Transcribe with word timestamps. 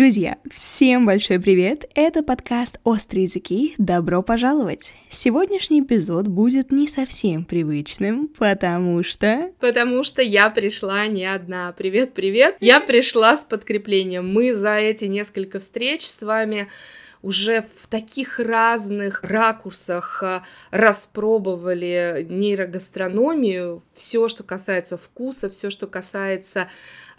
Друзья, 0.00 0.38
всем 0.50 1.04
большой 1.04 1.38
привет! 1.38 1.84
Это 1.94 2.22
подкаст 2.22 2.80
«Острые 2.84 3.24
языки». 3.24 3.74
Добро 3.76 4.22
пожаловать! 4.22 4.94
Сегодняшний 5.10 5.82
эпизод 5.82 6.26
будет 6.26 6.72
не 6.72 6.88
совсем 6.88 7.44
привычным, 7.44 8.28
потому 8.28 9.04
что... 9.04 9.52
Потому 9.60 10.02
что 10.02 10.22
я 10.22 10.48
пришла 10.48 11.06
не 11.06 11.26
одна. 11.26 11.74
Привет-привет! 11.76 12.56
Я 12.60 12.80
пришла 12.80 13.36
с 13.36 13.44
подкреплением. 13.44 14.32
Мы 14.32 14.54
за 14.54 14.76
эти 14.78 15.04
несколько 15.04 15.58
встреч 15.58 16.06
с 16.06 16.22
вами 16.22 16.68
уже 17.22 17.62
в 17.62 17.86
таких 17.86 18.38
разных 18.38 19.22
ракурсах 19.22 20.22
а, 20.22 20.44
распробовали 20.70 22.26
нейрогастрономию, 22.28 23.82
все, 23.92 24.28
что 24.28 24.42
касается 24.42 24.96
вкуса, 24.96 25.50
все, 25.50 25.70
что 25.70 25.86
касается 25.86 26.68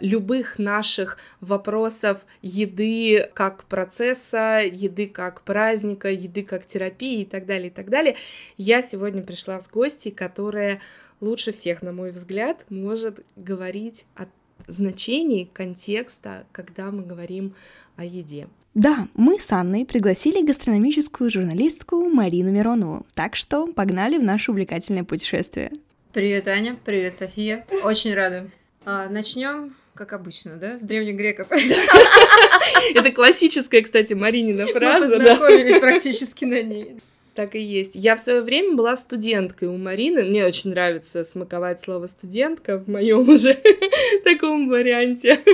любых 0.00 0.58
наших 0.58 1.18
вопросов 1.40 2.26
еды 2.42 3.30
как 3.34 3.64
процесса, 3.64 4.60
еды 4.64 5.06
как 5.06 5.42
праздника, 5.42 6.10
еды 6.10 6.42
как 6.42 6.66
терапии 6.66 7.22
и 7.22 7.24
так 7.24 7.46
далее, 7.46 7.68
и 7.68 7.72
так 7.72 7.88
далее. 7.88 8.16
Я 8.56 8.82
сегодня 8.82 9.22
пришла 9.22 9.60
с 9.60 9.68
гостей, 9.68 10.10
которая 10.10 10.80
лучше 11.20 11.52
всех, 11.52 11.82
на 11.82 11.92
мой 11.92 12.10
взгляд, 12.10 12.66
может 12.68 13.24
говорить 13.36 14.04
о 14.16 14.26
значении 14.66 15.44
контекста, 15.44 16.46
когда 16.52 16.90
мы 16.90 17.04
говорим 17.04 17.54
о 17.96 18.04
еде. 18.04 18.48
Да, 18.74 19.06
мы 19.14 19.38
с 19.38 19.52
Анной 19.52 19.84
пригласили 19.84 20.42
гастрономическую 20.42 21.30
журналистку 21.30 22.08
Марину 22.08 22.50
Миронову, 22.50 23.04
так 23.14 23.36
что 23.36 23.66
погнали 23.66 24.16
в 24.16 24.22
наше 24.22 24.50
увлекательное 24.50 25.04
путешествие. 25.04 25.72
Привет, 26.14 26.48
Аня, 26.48 26.76
привет, 26.82 27.14
София. 27.14 27.66
Очень 27.84 28.14
рада. 28.14 28.48
А, 28.86 29.10
начнем 29.10 29.74
как 29.94 30.14
обычно, 30.14 30.56
да, 30.56 30.78
с 30.78 30.80
древних 30.80 31.16
греков. 31.16 31.48
Это 32.94 33.12
классическая, 33.12 33.82
кстати, 33.82 34.14
Маринина 34.14 34.66
фраза. 34.66 35.06
Мы 35.06 35.18
познакомились 35.18 35.78
практически 35.78 36.46
на 36.46 36.62
ней. 36.62 36.96
Так 37.34 37.54
и 37.54 37.60
есть. 37.60 37.94
Я 37.94 38.16
в 38.16 38.20
свое 38.20 38.42
время 38.42 38.76
была 38.76 38.94
студенткой 38.94 39.68
у 39.68 39.78
Марины. 39.78 40.24
Мне 40.24 40.44
очень 40.44 40.70
нравится 40.70 41.24
смаковать 41.24 41.80
слово 41.80 42.06
студентка 42.06 42.76
в 42.76 42.88
моем 42.88 43.26
уже 43.26 43.58
таком 44.24 44.68
варианте. 44.68 45.40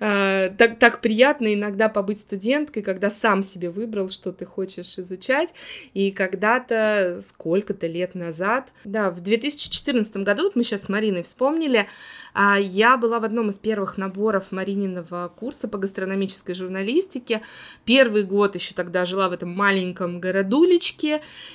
А, 0.00 0.50
так, 0.50 0.78
так 0.78 1.00
приятно 1.00 1.54
иногда 1.54 1.88
побыть 1.88 2.20
студенткой, 2.20 2.82
когда 2.82 3.08
сам 3.08 3.42
себе 3.42 3.70
выбрал, 3.70 4.10
что 4.10 4.32
ты 4.32 4.44
хочешь 4.44 4.98
изучать. 4.98 5.54
И 5.94 6.10
когда-то, 6.10 7.20
сколько-то 7.24 7.86
лет 7.86 8.14
назад, 8.14 8.68
да, 8.84 9.10
в 9.10 9.20
2014 9.20 10.18
году, 10.18 10.44
вот 10.44 10.56
мы 10.56 10.62
сейчас 10.62 10.82
с 10.82 10.88
Мариной 10.90 11.22
вспомнили, 11.22 11.88
а, 12.34 12.60
я 12.60 12.98
была 12.98 13.18
в 13.18 13.24
одном 13.24 13.48
из 13.48 13.58
первых 13.58 13.96
наборов 13.96 14.52
Марининого 14.52 15.32
курса 15.34 15.68
по 15.68 15.78
гастрономической 15.78 16.54
журналистике. 16.54 17.42
Первый 17.84 18.24
год 18.24 18.54
еще 18.54 18.74
тогда 18.74 19.06
жила 19.06 19.30
в 19.30 19.32
этом 19.32 19.48
маленьком 19.50 20.20
городулечке 20.20 20.87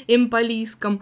эмполийском. 0.07 1.01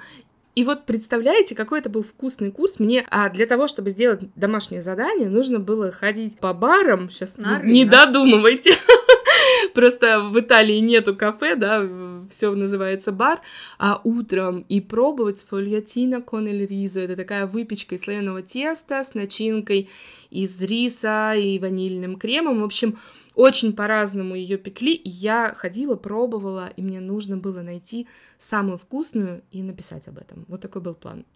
И 0.54 0.64
вот 0.66 0.86
представляете, 0.86 1.56
какой 1.56 1.80
это 1.80 1.90
был 1.90 2.04
вкусный 2.04 2.52
курс. 2.52 2.80
Мне 2.80 3.06
а 3.10 3.30
для 3.30 3.46
того, 3.46 3.68
чтобы 3.68 3.90
сделать 3.90 4.22
домашнее 4.36 4.82
задание, 4.82 5.30
нужно 5.30 5.60
было 5.60 5.92
ходить 5.92 6.40
по 6.40 6.54
барам. 6.54 7.10
Сейчас 7.10 7.38
На 7.38 7.62
не 7.62 7.86
додумывайте. 7.86 8.74
Просто 9.74 10.20
в 10.20 10.38
Италии 10.40 10.80
нету 10.80 11.16
кафе, 11.16 11.56
да, 11.56 11.88
все 12.30 12.54
называется 12.54 13.12
бар, 13.12 13.40
а 13.80 14.02
утром 14.04 14.66
и 14.68 14.82
пробовать 14.82 15.38
сфольятина 15.38 16.22
кон 16.22 16.48
эль 16.48 16.66
ризо. 16.66 17.00
Это 17.00 17.16
такая 17.16 17.46
выпечка 17.46 17.96
из 17.96 18.02
слоеного 18.02 18.42
теста 18.42 19.04
с 19.04 19.14
начинкой 19.14 19.90
из 20.30 20.62
риса 20.62 21.34
и 21.36 21.60
ванильным 21.60 22.18
кремом. 22.18 22.62
В 22.62 22.66
общем, 22.66 22.98
очень 23.42 23.74
по-разному 23.74 24.36
ее 24.36 24.58
пекли, 24.58 24.94
и 24.94 25.10
я 25.10 25.56
ходила, 25.56 25.96
пробовала, 25.96 26.72
и 26.78 26.84
мне 26.84 27.00
нужно 27.00 27.38
было 27.38 27.62
найти 27.62 28.08
самую 28.38 28.78
вкусную 28.78 29.42
и 29.50 29.64
написать 29.64 30.08
об 30.08 30.20
этом. 30.20 30.46
Вот 30.48 30.62
такой 30.62 30.82
был 30.82 30.94
план. 30.94 31.26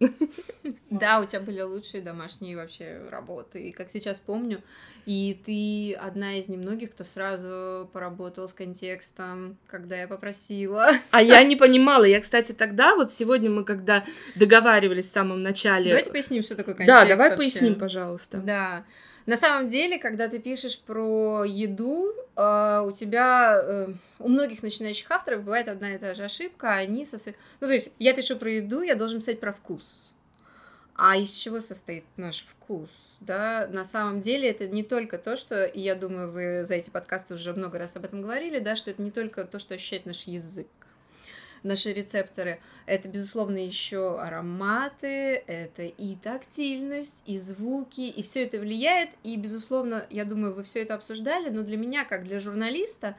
Да, 0.88 1.20
у 1.20 1.26
тебя 1.26 1.40
были 1.40 1.60
лучшие 1.60 2.00
домашние 2.00 2.56
вообще 2.56 3.02
работы, 3.10 3.68
и 3.68 3.72
как 3.72 3.90
сейчас 3.90 4.20
помню, 4.20 4.62
и 5.04 5.38
ты 5.44 5.94
одна 5.94 6.38
из 6.38 6.48
немногих, 6.48 6.92
кто 6.92 7.04
сразу 7.04 7.90
поработал 7.92 8.48
с 8.48 8.54
контекстом, 8.54 9.58
когда 9.66 9.96
я 9.96 10.08
попросила. 10.08 10.92
А 11.10 11.22
я 11.22 11.42
не 11.42 11.56
понимала, 11.56 12.04
я, 12.04 12.20
кстати, 12.20 12.52
тогда, 12.52 12.94
вот 12.94 13.10
сегодня 13.10 13.50
мы 13.50 13.64
когда 13.64 14.04
договаривались 14.36 15.06
в 15.06 15.12
самом 15.12 15.42
начале... 15.42 15.88
Давайте 15.90 16.12
поясним, 16.12 16.42
что 16.42 16.54
такое 16.54 16.74
контекст 16.76 17.00
Да, 17.02 17.08
давай 17.08 17.30
вообще. 17.30 17.50
поясним, 17.50 17.74
пожалуйста. 17.74 18.38
Да. 18.38 18.84
На 19.26 19.36
самом 19.36 19.66
деле, 19.66 19.98
когда 19.98 20.28
ты 20.28 20.38
пишешь 20.38 20.78
про 20.78 21.44
еду, 21.44 22.12
э, 22.36 22.82
у 22.86 22.92
тебя, 22.92 23.60
э, 23.60 23.88
у 24.20 24.28
многих 24.28 24.62
начинающих 24.62 25.10
авторов 25.10 25.42
бывает 25.42 25.68
одна 25.68 25.94
и 25.94 25.98
та 25.98 26.14
же 26.14 26.24
ошибка, 26.24 26.74
они 26.74 27.04
состо... 27.04 27.32
Ну, 27.60 27.66
то 27.66 27.72
есть, 27.72 27.92
я 27.98 28.14
пишу 28.14 28.36
про 28.36 28.50
еду, 28.50 28.82
я 28.82 28.94
должен 28.94 29.18
писать 29.18 29.40
про 29.40 29.52
вкус. 29.52 30.12
А 30.94 31.16
из 31.16 31.32
чего 31.32 31.60
состоит 31.60 32.04
наш 32.16 32.44
вкус? 32.44 32.88
Да, 33.20 33.66
на 33.70 33.84
самом 33.84 34.20
деле 34.20 34.48
это 34.48 34.68
не 34.68 34.82
только 34.82 35.18
то, 35.18 35.36
что, 35.36 35.64
и 35.64 35.80
я 35.80 35.94
думаю, 35.94 36.30
вы 36.30 36.64
за 36.64 36.74
эти 36.74 36.90
подкасты 36.90 37.34
уже 37.34 37.52
много 37.52 37.78
раз 37.78 37.96
об 37.96 38.04
этом 38.04 38.22
говорили, 38.22 38.60
да, 38.60 38.76
что 38.76 38.90
это 38.90 39.02
не 39.02 39.10
только 39.10 39.44
то, 39.44 39.58
что 39.58 39.74
ощущает 39.74 40.06
наш 40.06 40.22
язык, 40.22 40.68
наши 41.62 41.92
рецепторы. 41.92 42.60
Это, 42.86 43.08
безусловно, 43.08 43.58
еще 43.58 44.20
ароматы, 44.20 45.42
это 45.46 45.84
и 45.84 46.16
тактильность, 46.16 47.22
и 47.26 47.38
звуки, 47.38 48.02
и 48.02 48.22
все 48.22 48.44
это 48.44 48.58
влияет. 48.58 49.10
И, 49.22 49.36
безусловно, 49.36 50.06
я 50.10 50.24
думаю, 50.24 50.54
вы 50.54 50.62
все 50.62 50.82
это 50.82 50.94
обсуждали, 50.94 51.50
но 51.50 51.62
для 51.62 51.76
меня, 51.76 52.04
как 52.04 52.24
для 52.24 52.40
журналиста, 52.40 53.16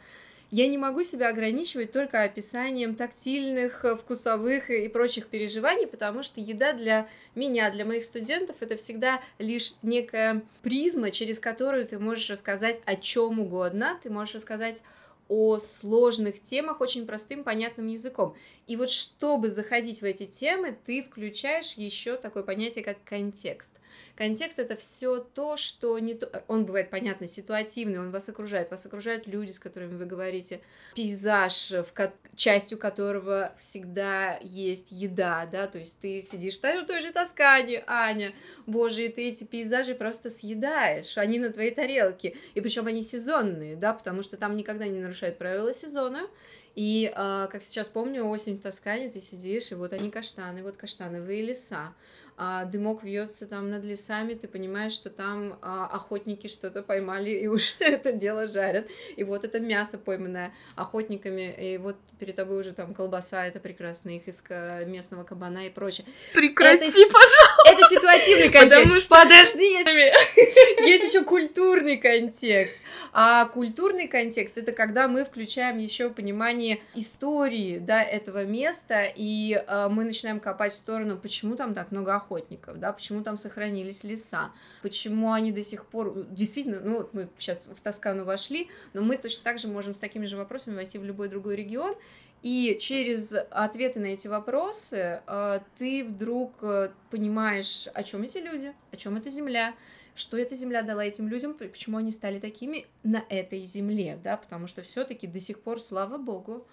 я 0.49 0.67
не 0.67 0.77
могу 0.77 1.03
себя 1.03 1.27
ограничивать 1.29 1.91
только 1.91 2.23
описанием 2.23 2.95
тактильных, 2.95 3.83
вкусовых 3.99 4.69
и 4.69 4.87
прочих 4.87 5.27
переживаний, 5.27 5.87
потому 5.87 6.23
что 6.23 6.39
еда 6.39 6.71
для 6.71 7.09
меня, 7.35 7.69
для 7.69 7.83
моих 7.83 8.05
студентов, 8.05 8.57
это 8.61 8.77
всегда 8.77 9.21
лишь 9.39 9.73
некая 9.81 10.43
призма, 10.61 11.11
через 11.11 11.39
которую 11.39 11.85
ты 11.85 11.99
можешь 11.99 12.29
рассказать 12.29 12.79
о 12.85 12.95
чем 12.95 13.39
угодно, 13.39 13.99
ты 14.01 14.09
можешь 14.09 14.35
рассказать 14.35 14.83
о 15.29 15.57
сложных 15.59 16.41
темах 16.41 16.81
очень 16.81 17.05
простым, 17.05 17.43
понятным 17.43 17.87
языком. 17.87 18.35
И 18.67 18.75
вот 18.75 18.89
чтобы 18.89 19.49
заходить 19.49 20.01
в 20.01 20.05
эти 20.05 20.25
темы, 20.25 20.77
ты 20.85 21.03
включаешь 21.03 21.73
еще 21.73 22.17
такое 22.17 22.43
понятие, 22.43 22.83
как 22.83 23.03
контекст. 23.03 23.79
Контекст 24.15 24.57
это 24.57 24.75
все 24.75 25.19
то, 25.19 25.57
что 25.57 25.99
не 25.99 26.15
то... 26.15 26.43
он 26.47 26.65
бывает 26.65 26.89
понятно 26.89 27.27
ситуативный, 27.27 27.99
он 27.99 28.11
вас 28.11 28.29
окружает, 28.29 28.71
вас 28.71 28.85
окружают 28.85 29.27
люди, 29.27 29.51
с 29.51 29.59
которыми 29.59 29.95
вы 29.95 30.05
говорите, 30.05 30.61
пейзаж, 30.95 31.71
в 31.71 31.93
ко... 31.93 32.11
частью 32.35 32.77
которого 32.77 33.53
всегда 33.59 34.39
есть 34.41 34.87
еда, 34.91 35.47
да, 35.51 35.67
то 35.67 35.77
есть 35.77 35.99
ты 35.99 36.21
сидишь 36.21 36.57
в 36.57 36.61
той 36.61 37.01
же 37.01 37.11
Тоскане, 37.11 37.83
Аня, 37.85 38.33
боже, 38.65 39.05
и 39.05 39.09
ты 39.09 39.29
эти 39.29 39.43
пейзажи 39.43 39.93
просто 39.93 40.29
съедаешь, 40.29 41.17
они 41.17 41.39
на 41.39 41.51
твоей 41.51 41.71
тарелке, 41.71 42.35
и 42.55 42.61
причем 42.61 42.87
они 42.87 43.03
сезонные, 43.03 43.75
да, 43.75 43.93
потому 43.93 44.23
что 44.23 44.37
там 44.37 44.57
никогда 44.57 44.87
не 44.87 44.99
нарушают 44.99 45.37
правила 45.37 45.73
сезона, 45.73 46.27
и, 46.77 47.11
э, 47.11 47.47
как 47.51 47.63
сейчас 47.63 47.87
помню, 47.87 48.23
осень 48.27 48.59
в 48.59 48.61
Тоскане, 48.61 49.09
ты 49.09 49.19
сидишь, 49.19 49.71
и 49.71 49.75
вот 49.75 49.93
они 49.93 50.11
каштаны, 50.11 50.61
вот 50.61 50.77
каштановые 50.77 51.41
леса 51.41 51.95
а, 52.39 52.65
дымок 52.65 53.03
вьется 53.03 53.47
там 53.47 53.71
над 53.71 53.83
лесами, 53.83 54.35
ты 54.35 54.47
понимаешь, 54.47 54.93
что 54.93 55.09
там 55.09 55.57
а, 55.63 55.87
охотники 55.87 56.45
что-то 56.45 56.83
поймали 56.83 57.31
и 57.31 57.47
уже 57.47 57.73
это 57.79 58.11
дело 58.11 58.47
жарят. 58.47 58.87
И 59.15 59.23
вот 59.23 59.43
это 59.43 59.59
мясо 59.59 59.97
пойманное 59.97 60.53
охотниками, 60.75 61.55
и 61.59 61.77
вот 61.79 61.95
перед 62.19 62.35
тобой 62.35 62.59
уже 62.61 62.73
там 62.73 62.93
колбаса, 62.93 63.45
это 63.47 63.59
прекрасно, 63.59 64.09
их 64.15 64.27
из 64.27 64.43
местного 64.85 65.23
кабана 65.23 65.65
и 65.65 65.69
прочее. 65.69 66.05
Прекрати, 66.33 66.85
это, 66.85 67.11
пожалуйста! 67.11 67.71
Это 67.71 67.89
ситуативный 67.89 68.49
контекст. 68.49 68.83
Потому 68.83 68.99
что... 68.99 69.15
Подожди, 69.15 69.71
есть, 69.71 69.87
есть 70.87 71.13
еще 71.13 71.23
культурный 71.23 71.97
контекст. 71.97 72.77
А 73.13 73.45
культурный 73.45 74.07
контекст— 74.07 74.57
это 74.59 74.73
когда 74.73 75.07
мы 75.07 75.25
включаем 75.25 75.77
еще 75.79 76.09
понимание 76.09 76.66
истории, 76.95 77.79
да, 77.79 78.01
этого 78.03 78.45
места, 78.45 79.03
и 79.03 79.53
а, 79.67 79.89
мы 79.89 80.03
начинаем 80.03 80.39
копать 80.39 80.73
в 80.73 80.77
сторону, 80.77 81.17
почему 81.17 81.55
там 81.55 81.73
так 81.73 81.91
много 81.91 82.15
охотников, 82.15 82.37
охотников, 82.37 82.79
да, 82.79 82.93
почему 82.93 83.23
там 83.23 83.37
сохранились 83.37 84.03
леса, 84.03 84.51
почему 84.81 85.31
они 85.31 85.51
до 85.51 85.61
сих 85.61 85.85
пор, 85.85 86.25
действительно, 86.29 86.79
ну 86.81 86.97
вот 86.97 87.13
мы 87.13 87.29
сейчас 87.37 87.65
в 87.65 87.81
Тоскану 87.81 88.25
вошли, 88.25 88.69
но 88.93 89.01
мы 89.01 89.17
точно 89.17 89.43
так 89.43 89.59
же 89.59 89.67
можем 89.67 89.95
с 89.95 89.99
такими 89.99 90.25
же 90.25 90.37
вопросами 90.37 90.75
войти 90.75 90.97
в 90.97 91.03
любой 91.03 91.29
другой 91.29 91.55
регион, 91.55 91.95
и 92.43 92.77
через 92.79 93.33
ответы 93.51 93.99
на 93.99 94.07
эти 94.07 94.27
вопросы 94.27 95.21
э, 95.25 95.59
ты 95.77 96.05
вдруг 96.05 96.53
э, 96.61 96.91
понимаешь, 97.09 97.87
о 97.93 98.03
чем 98.03 98.21
эти 98.23 98.37
люди, 98.37 98.73
о 98.91 98.95
чем 98.95 99.17
эта 99.17 99.29
земля, 99.29 99.73
что 100.17 100.35
эта 100.35 100.55
земля 100.55 100.81
дала 100.81 101.05
этим 101.05 101.27
людям, 101.27 101.53
почему 101.53 101.97
они 101.97 102.11
стали 102.11 102.39
такими 102.39 102.87
на 103.03 103.23
этой 103.29 103.63
земле, 103.65 104.19
да, 104.21 104.35
потому 104.35 104.65
что 104.65 104.81
все-таки 104.81 105.27
до 105.27 105.39
сих 105.39 105.61
пор, 105.61 105.79
слава 105.79 106.17
богу, 106.17 106.65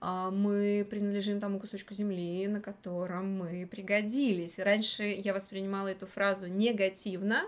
а, 0.00 0.30
мы 0.30 0.86
принадлежим 0.88 1.38
тому 1.38 1.60
кусочку 1.60 1.92
земли, 1.92 2.46
на 2.46 2.60
котором 2.60 3.38
мы 3.38 3.66
пригодились. 3.70 4.58
Раньше 4.58 5.04
я 5.04 5.34
воспринимала 5.34 5.88
эту 5.88 6.06
фразу 6.06 6.46
негативно, 6.46 7.42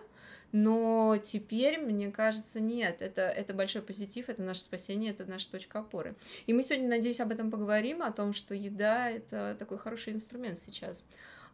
но 0.52 1.16
теперь, 1.22 1.78
мне 1.80 2.10
кажется, 2.10 2.60
нет, 2.60 3.00
это, 3.00 3.22
это 3.22 3.54
большой 3.54 3.80
позитив, 3.80 4.28
это 4.28 4.42
наше 4.42 4.60
спасение, 4.60 5.12
это 5.12 5.24
наша 5.24 5.50
точка 5.50 5.78
опоры. 5.78 6.16
И 6.46 6.52
мы 6.52 6.62
сегодня, 6.62 6.88
надеюсь, 6.88 7.20
об 7.20 7.30
этом 7.30 7.50
поговорим, 7.50 8.02
о 8.02 8.12
том, 8.12 8.34
что 8.34 8.54
еда— 8.54 9.08
это 9.10 9.56
такой 9.58 9.78
хороший 9.78 10.12
инструмент 10.12 10.58
сейчас 10.58 11.04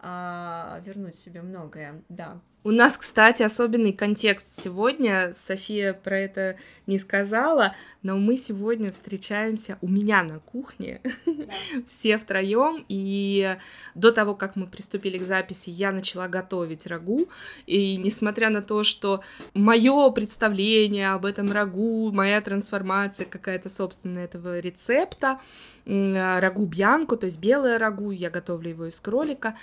а, 0.01 0.83
вернуть 0.85 1.15
себе 1.15 1.43
многое, 1.43 2.03
да. 2.09 2.41
У 2.67 2.73
нас, 2.73 2.99
кстати, 2.99 3.45
особенный 3.45 3.93
контекст 3.93 4.61
сегодня. 4.61 5.33
София 5.33 5.93
про 5.93 6.19
это 6.19 6.57
не 6.89 6.99
сказала, 6.99 7.77
но 8.03 8.19
мы 8.19 8.37
сегодня 8.37 8.91
встречаемся 8.91 9.79
у 9.81 9.87
меня 9.87 10.25
на 10.25 10.41
кухне, 10.41 11.01
да. 11.27 11.45
все 11.87 12.19
втроем. 12.19 12.85
И 12.89 13.57
до 13.95 14.11
того, 14.11 14.35
как 14.35 14.57
мы 14.57 14.67
приступили 14.67 15.17
к 15.17 15.23
записи, 15.23 15.71
я 15.71 15.93
начала 15.93 16.27
готовить 16.27 16.89
рагу. 16.89 17.29
И 17.67 17.97
несмотря 17.99 18.51
на 18.51 18.63
то, 18.63 18.83
что 18.83 19.23
мое 19.55 20.11
представление 20.11 21.11
об 21.11 21.25
этом 21.25 21.53
рагу, 21.53 22.11
моя 22.11 22.41
трансформация 22.41 23.27
какая-то 23.27 23.71
собственная 23.71 24.25
этого 24.25 24.59
рецепта, 24.59 25.39
рагу 25.85 26.67
бьянку, 26.67 27.17
то 27.17 27.27
есть 27.27 27.39
белое 27.39 27.79
рагу, 27.79 28.11
я 28.11 28.29
готовлю 28.29 28.71
его 28.71 28.87
из 28.87 28.99
кролика, 28.99 29.55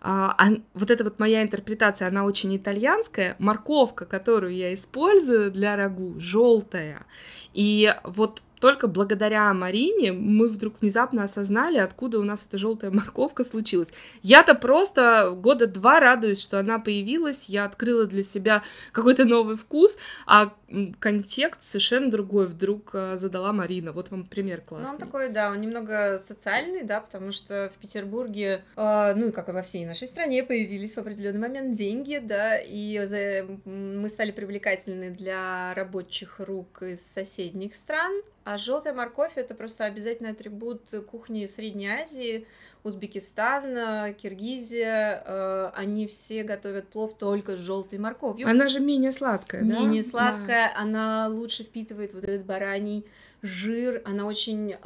а, 0.00 0.34
а, 0.38 0.50
вот 0.74 0.90
эта 0.90 1.04
вот 1.04 1.18
моя 1.18 1.42
интерпретация, 1.42 2.08
она 2.08 2.24
очень 2.24 2.56
итальянская. 2.56 3.36
Морковка, 3.38 4.06
которую 4.06 4.54
я 4.54 4.72
использую 4.74 5.50
для 5.50 5.76
рагу, 5.76 6.14
желтая. 6.18 7.06
И 7.52 7.94
вот 8.04 8.42
только 8.60 8.88
благодаря 8.88 9.52
Марине 9.54 10.12
мы 10.12 10.48
вдруг 10.48 10.80
внезапно 10.80 11.24
осознали, 11.24 11.78
откуда 11.78 12.18
у 12.18 12.24
нас 12.24 12.46
эта 12.46 12.58
желтая 12.58 12.90
морковка 12.90 13.44
случилась. 13.44 13.92
Я-то 14.22 14.54
просто 14.54 15.34
года 15.36 15.66
два 15.66 16.00
радуюсь, 16.00 16.42
что 16.42 16.58
она 16.58 16.78
появилась, 16.78 17.48
я 17.48 17.64
открыла 17.64 18.06
для 18.06 18.22
себя 18.22 18.62
какой-то 18.92 19.24
новый 19.24 19.56
вкус, 19.56 19.96
а 20.26 20.52
контекст 21.00 21.62
совершенно 21.62 22.10
другой 22.10 22.46
вдруг 22.46 22.90
э, 22.92 23.16
задала 23.16 23.52
Марина. 23.52 23.92
Вот 23.92 24.10
вам 24.10 24.24
пример 24.24 24.60
классный. 24.60 24.88
Ну, 24.88 24.92
он 24.94 24.98
такой, 24.98 25.28
да, 25.30 25.50
он 25.50 25.60
немного 25.60 26.18
социальный, 26.18 26.82
да, 26.82 27.00
потому 27.00 27.32
что 27.32 27.72
в 27.74 27.80
Петербурге, 27.80 28.62
э, 28.76 29.14
ну 29.14 29.28
и 29.28 29.32
как 29.32 29.48
и 29.48 29.52
во 29.52 29.62
всей 29.62 29.86
нашей 29.86 30.06
стране, 30.08 30.44
появились 30.44 30.94
в 30.94 30.98
определенный 30.98 31.40
момент 31.40 31.76
деньги, 31.76 32.20
да, 32.22 32.58
и 32.58 33.00
за... 33.06 33.46
мы 33.64 34.08
стали 34.08 34.30
привлекательны 34.30 35.10
для 35.10 35.72
рабочих 35.74 36.38
рук 36.38 36.82
из 36.82 37.04
соседних 37.04 37.74
стран, 37.74 38.22
а 38.44 38.58
желтая 38.58 38.92
морковь 38.92 39.32
это 39.36 39.54
просто 39.54 39.84
обязательный 39.84 40.30
атрибут 40.30 40.82
кухни 41.10 41.46
Средней 41.46 41.88
Азии, 41.88 42.46
Узбекистан, 42.84 44.14
Киргизия, 44.14 45.22
э, 45.24 45.70
они 45.74 46.06
все 46.06 46.42
готовят 46.44 46.88
плов 46.88 47.16
только 47.18 47.56
с 47.56 47.58
желтой 47.60 47.98
морковью. 47.98 48.48
Она 48.48 48.68
же 48.68 48.80
менее 48.80 49.12
сладкая, 49.12 49.62
да? 49.62 49.80
Менее 49.80 50.02
сладкая, 50.02 50.57
да. 50.66 50.80
она 50.80 51.28
лучше 51.28 51.64
впитывает 51.64 52.14
вот 52.14 52.24
этот 52.24 52.44
бараний 52.44 53.04
жир, 53.42 54.02
она 54.04 54.26
очень 54.26 54.76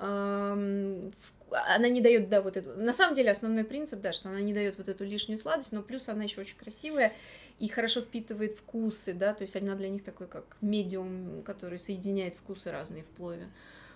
она 1.52 1.88
не 1.88 2.00
дает, 2.00 2.28
да, 2.28 2.40
вот 2.40 2.56
эту. 2.56 2.72
На 2.80 2.92
самом 2.92 3.14
деле 3.14 3.30
основной 3.30 3.64
принцип, 3.64 4.00
да, 4.00 4.12
что 4.12 4.28
она 4.28 4.40
не 4.40 4.54
дает 4.54 4.78
вот 4.78 4.88
эту 4.88 5.04
лишнюю 5.04 5.38
сладость, 5.38 5.72
но 5.72 5.82
плюс 5.82 6.08
она 6.08 6.24
еще 6.24 6.40
очень 6.40 6.56
красивая 6.56 7.12
и 7.58 7.69
хорошо 7.69 8.00
впитывает 8.00 8.56
вкусы, 8.56 9.12
да, 9.12 9.34
то 9.34 9.42
есть 9.42 9.54
она 9.56 9.74
для 9.74 9.88
них 9.88 10.02
такой 10.02 10.26
как 10.26 10.56
медиум, 10.60 11.42
который 11.44 11.78
соединяет 11.78 12.34
вкусы 12.34 12.70
разные 12.72 13.04
в 13.04 13.06
плове. 13.06 13.48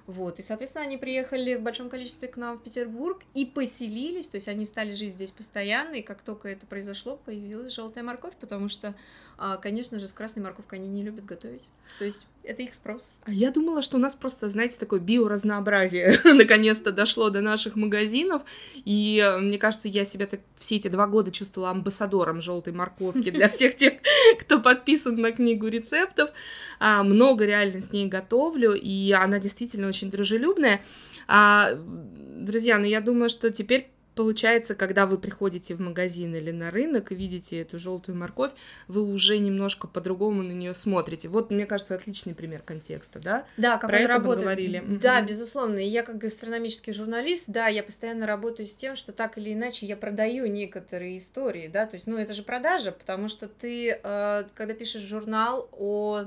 Вот, 0.06 0.38
и, 0.38 0.42
соответственно, 0.42 0.84
они 0.84 0.98
приехали 0.98 1.56
в 1.56 1.62
большом 1.62 1.88
количестве 1.88 2.28
к 2.28 2.36
нам 2.36 2.58
в 2.58 2.62
Петербург 2.62 3.22
и 3.34 3.44
поселились, 3.44 4.28
то 4.28 4.36
есть 4.36 4.46
они 4.46 4.64
стали 4.64 4.94
жить 4.94 5.14
здесь 5.14 5.32
постоянно, 5.32 5.96
и 5.96 6.02
как 6.02 6.22
только 6.22 6.48
это 6.48 6.64
произошло, 6.64 7.18
появилась 7.24 7.74
желтая 7.74 8.04
морковь, 8.04 8.34
потому 8.40 8.68
что, 8.68 8.94
а, 9.36 9.56
конечно 9.56 9.98
же, 9.98 10.06
с 10.06 10.12
красной 10.12 10.44
морковкой 10.44 10.78
они 10.78 10.88
не 10.88 11.02
любят 11.02 11.24
готовить. 11.24 11.64
То 11.98 12.04
есть 12.04 12.28
это 12.44 12.62
их 12.62 12.74
спрос. 12.74 13.16
А 13.24 13.32
я 13.32 13.50
думала, 13.50 13.82
что 13.82 13.96
у 13.96 14.00
нас 14.00 14.14
просто, 14.14 14.48
знаете, 14.48 14.76
такое 14.78 15.00
биоразнообразие 15.00 16.20
наконец-то 16.24 16.92
дошло 16.92 17.30
до 17.30 17.40
наших 17.40 17.74
магазинов, 17.74 18.42
и 18.84 19.20
э, 19.20 19.38
мне 19.38 19.58
кажется, 19.58 19.88
я 19.88 20.04
себя 20.04 20.26
так 20.26 20.40
все 20.56 20.76
эти 20.76 20.88
два 20.88 21.06
года 21.06 21.32
чувствовала 21.32 21.70
амбассадором 21.70 22.40
желтой 22.40 22.72
морковки 22.72 23.30
для 23.30 23.48
всех 23.48 23.74
тех, 23.74 23.94
кто 24.40 24.60
подписан 24.60 25.16
на 25.16 25.32
книгу 25.32 25.66
рецептов. 25.66 26.30
А, 26.78 27.02
много 27.02 27.44
реально 27.46 27.80
с 27.80 27.90
ней 27.92 28.06
готовлю, 28.06 28.74
и 28.74 29.10
она 29.12 29.38
действительно 29.38 29.88
очень 29.88 29.95
дружелюбная. 30.04 30.82
А, 31.28 31.74
друзья, 31.74 32.78
ну 32.78 32.84
я 32.84 33.00
думаю, 33.00 33.28
что 33.28 33.50
теперь 33.50 33.90
получается, 34.16 34.74
когда 34.74 35.06
вы 35.06 35.18
приходите 35.18 35.74
в 35.74 35.80
магазин 35.80 36.34
или 36.34 36.50
на 36.50 36.72
рынок 36.72 37.12
и 37.12 37.14
видите 37.14 37.60
эту 37.60 37.78
желтую 37.78 38.16
морковь, 38.16 38.52
вы 38.88 39.02
уже 39.02 39.38
немножко 39.38 39.86
по-другому 39.86 40.42
на 40.42 40.52
нее 40.52 40.74
смотрите. 40.74 41.28
Вот, 41.28 41.50
мне 41.50 41.66
кажется, 41.66 41.94
отличный 41.94 42.34
пример 42.34 42.62
контекста, 42.62 43.20
да? 43.20 43.44
Да, 43.58 43.76
как 43.76 43.90
Про 43.90 43.98
он 43.98 44.04
это 44.04 44.12
работает. 44.14 44.38
мы 44.38 44.42
говорили. 44.42 44.84
Да, 45.00 45.18
угу. 45.18 45.28
безусловно. 45.28 45.78
И 45.78 45.86
я 45.86 46.02
как 46.02 46.18
гастрономический 46.18 46.94
журналист, 46.94 47.50
да, 47.50 47.68
я 47.68 47.82
постоянно 47.82 48.26
работаю 48.26 48.66
с 48.66 48.74
тем, 48.74 48.96
что 48.96 49.12
так 49.12 49.36
или 49.38 49.52
иначе 49.52 49.84
я 49.86 49.96
продаю 49.96 50.46
некоторые 50.46 51.18
истории, 51.18 51.68
да, 51.68 51.86
то 51.86 51.94
есть, 51.94 52.06
ну, 52.06 52.16
это 52.16 52.32
же 52.32 52.42
продажа, 52.42 52.92
потому 52.92 53.28
что 53.28 53.48
ты, 53.48 54.00
э, 54.02 54.44
когда 54.54 54.74
пишешь 54.74 55.02
журнал 55.02 55.68
о 55.72 56.24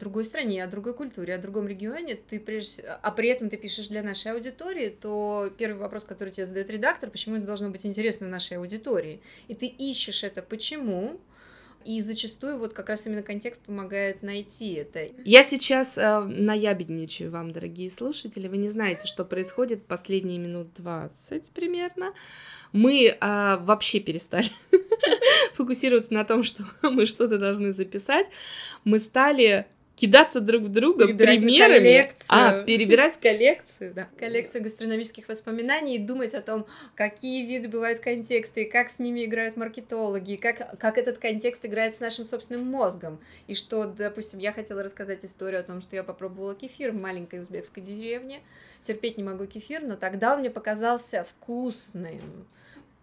другой 0.00 0.24
стране, 0.24 0.64
о 0.64 0.66
другой 0.66 0.94
культуре, 0.94 1.34
о 1.34 1.38
другом 1.38 1.68
регионе, 1.68 2.16
ты 2.16 2.40
прежде 2.40 2.82
а 2.82 3.10
при 3.12 3.28
этом 3.28 3.48
ты 3.48 3.56
пишешь 3.56 3.88
для 3.88 4.02
нашей 4.02 4.32
аудитории, 4.32 4.88
то 4.88 5.52
первый 5.56 5.78
вопрос, 5.78 6.04
который 6.04 6.30
тебе 6.30 6.46
задает 6.46 6.70
редактор, 6.70 7.10
почему 7.10 7.36
это 7.36 7.46
должно 7.46 7.70
быть 7.70 7.86
интересно 7.86 8.26
нашей 8.26 8.56
аудитории? 8.56 9.20
И 9.48 9.54
ты 9.54 9.66
ищешь 9.66 10.24
это 10.24 10.42
почему, 10.42 11.20
и 11.84 12.00
зачастую 12.00 12.58
вот 12.58 12.74
как 12.74 12.90
раз 12.90 13.06
именно 13.06 13.22
контекст 13.22 13.62
помогает 13.62 14.22
найти 14.22 14.74
это. 14.74 15.08
Я 15.24 15.42
сейчас 15.42 15.96
э, 15.96 16.20
наябедничаю 16.20 17.30
вам, 17.30 17.52
дорогие 17.52 17.90
слушатели. 17.90 18.48
Вы 18.48 18.58
не 18.58 18.68
знаете, 18.68 19.06
что 19.06 19.24
происходит 19.24 19.86
последние 19.86 20.38
минут 20.38 20.68
20 20.76 21.50
примерно. 21.52 22.12
Мы 22.72 23.06
э, 23.06 23.16
вообще 23.62 24.00
перестали 24.00 24.50
фокусироваться 25.54 26.12
на 26.12 26.24
том, 26.24 26.42
что 26.42 26.64
мы 26.82 27.06
что-то 27.06 27.38
должны 27.38 27.72
записать. 27.72 28.26
Мы 28.84 28.98
стали 28.98 29.66
кидаться 30.00 30.40
друг 30.40 30.62
в 30.62 30.68
друга 30.68 31.06
перебирать 31.06 31.40
примерами. 31.40 31.78
Коллекцию. 31.78 32.26
А, 32.30 32.62
перебирать 32.64 33.16
коллекцию, 33.20 33.92
да. 33.94 34.08
Коллекцию 34.18 34.62
гастрономических 34.62 35.28
воспоминаний 35.28 35.96
и 35.96 35.98
думать 35.98 36.34
о 36.34 36.40
том, 36.40 36.66
какие 36.94 37.46
виды 37.46 37.68
бывают 37.68 38.00
контексты, 38.00 38.64
как 38.64 38.88
с 38.88 38.98
ними 38.98 39.26
играют 39.26 39.58
маркетологи, 39.58 40.36
как, 40.36 40.78
как 40.78 40.96
этот 40.96 41.18
контекст 41.18 41.66
играет 41.66 41.96
с 41.96 42.00
нашим 42.00 42.24
собственным 42.24 42.66
мозгом. 42.66 43.20
И 43.46 43.54
что, 43.54 43.84
допустим, 43.84 44.38
я 44.38 44.52
хотела 44.52 44.82
рассказать 44.82 45.24
историю 45.24 45.60
о 45.60 45.64
том, 45.64 45.82
что 45.82 45.96
я 45.96 46.02
попробовала 46.02 46.54
кефир 46.54 46.92
в 46.92 47.00
маленькой 47.00 47.42
узбекской 47.42 47.82
деревне. 47.82 48.40
Терпеть 48.82 49.18
не 49.18 49.24
могу 49.24 49.44
кефир, 49.44 49.82
но 49.82 49.96
тогда 49.96 50.32
он 50.32 50.40
мне 50.40 50.48
показался 50.50 51.24
вкусным 51.24 52.46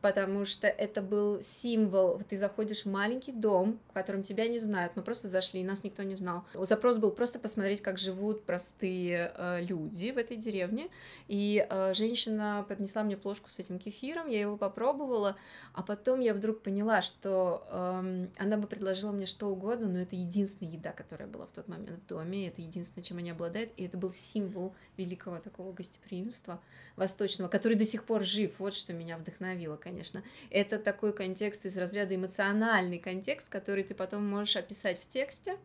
потому 0.01 0.46
что 0.46 0.68
это 0.68 1.01
был 1.01 1.42
символ. 1.42 2.22
Ты 2.30 2.38
заходишь 2.38 2.84
в 2.84 2.89
маленький 2.89 3.32
дом, 3.32 3.80
в 3.89 3.94
котором 3.94 4.22
тебя 4.24 4.48
не 4.48 4.60
знают, 4.60 4.96
мы 4.96 5.01
просто 5.01 5.27
зашли, 5.27 5.63
нас 5.63 5.84
никто 5.84 6.04
не 6.04 6.16
знал. 6.16 6.44
Запрос 6.54 6.98
был 6.98 7.12
просто 7.12 7.39
посмотреть, 7.39 7.82
как 7.82 7.98
живут 7.98 8.44
простые 8.44 9.32
э, 9.36 9.62
люди 9.62 10.12
в 10.12 10.18
этой 10.18 10.38
деревне. 10.38 10.89
И 11.27 11.66
э, 11.68 11.94
женщина 11.94 12.66
поднесла 12.68 13.04
мне 13.04 13.18
плошку 13.18 13.50
с 13.50 13.60
этим 13.60 13.80
кефиром, 13.80 14.27
я 14.27 14.42
его 14.42 14.58
попробовала, 14.58 15.36
а 15.74 15.82
потом 15.82 16.20
я 16.20 16.34
вдруг 16.34 16.62
поняла, 16.62 17.01
что 17.01 17.66
э, 17.70 18.27
она 18.38 18.58
бы 18.58 18.68
предложила 18.68 19.12
мне 19.12 19.25
что 19.25 19.48
угодно, 19.48 19.88
но 19.88 20.00
это 20.00 20.16
единственная 20.16 20.72
еда, 20.72 20.92
которая 20.92 21.27
была 21.27 21.46
в 21.48 21.51
тот 21.51 21.68
момент 21.68 22.00
в 22.00 22.08
доме, 22.08 22.48
это 22.48 22.62
единственное, 22.62 23.04
чем 23.04 23.18
они 23.18 23.32
обладают, 23.32 23.72
и 23.77 23.86
это 23.86 23.98
был 23.98 24.12
символ 24.12 24.75
великого 24.98 25.38
такого 25.39 25.74
гостеприимства 25.74 26.60
восточного, 26.96 27.50
который 27.50 27.77
до 27.77 27.86
сих 27.86 28.04
пор 28.04 28.24
жив. 28.24 28.54
Вот 28.60 28.74
что 28.74 28.94
меня 28.94 29.18
вдохновило, 29.18 29.75
конечно. 29.88 30.24
Это 30.50 30.79
такой 30.79 31.13
контекст 31.13 31.65
из 31.65 31.77
разряда 31.77 32.15
эмоциональный 32.15 33.00
контекст, 33.00 33.50
который 33.50 33.84
ты 33.84 33.96
потом 33.96 34.27
можешь 34.27 34.58
описать 34.58 35.01
в 35.01 35.08
тексте 35.08 35.58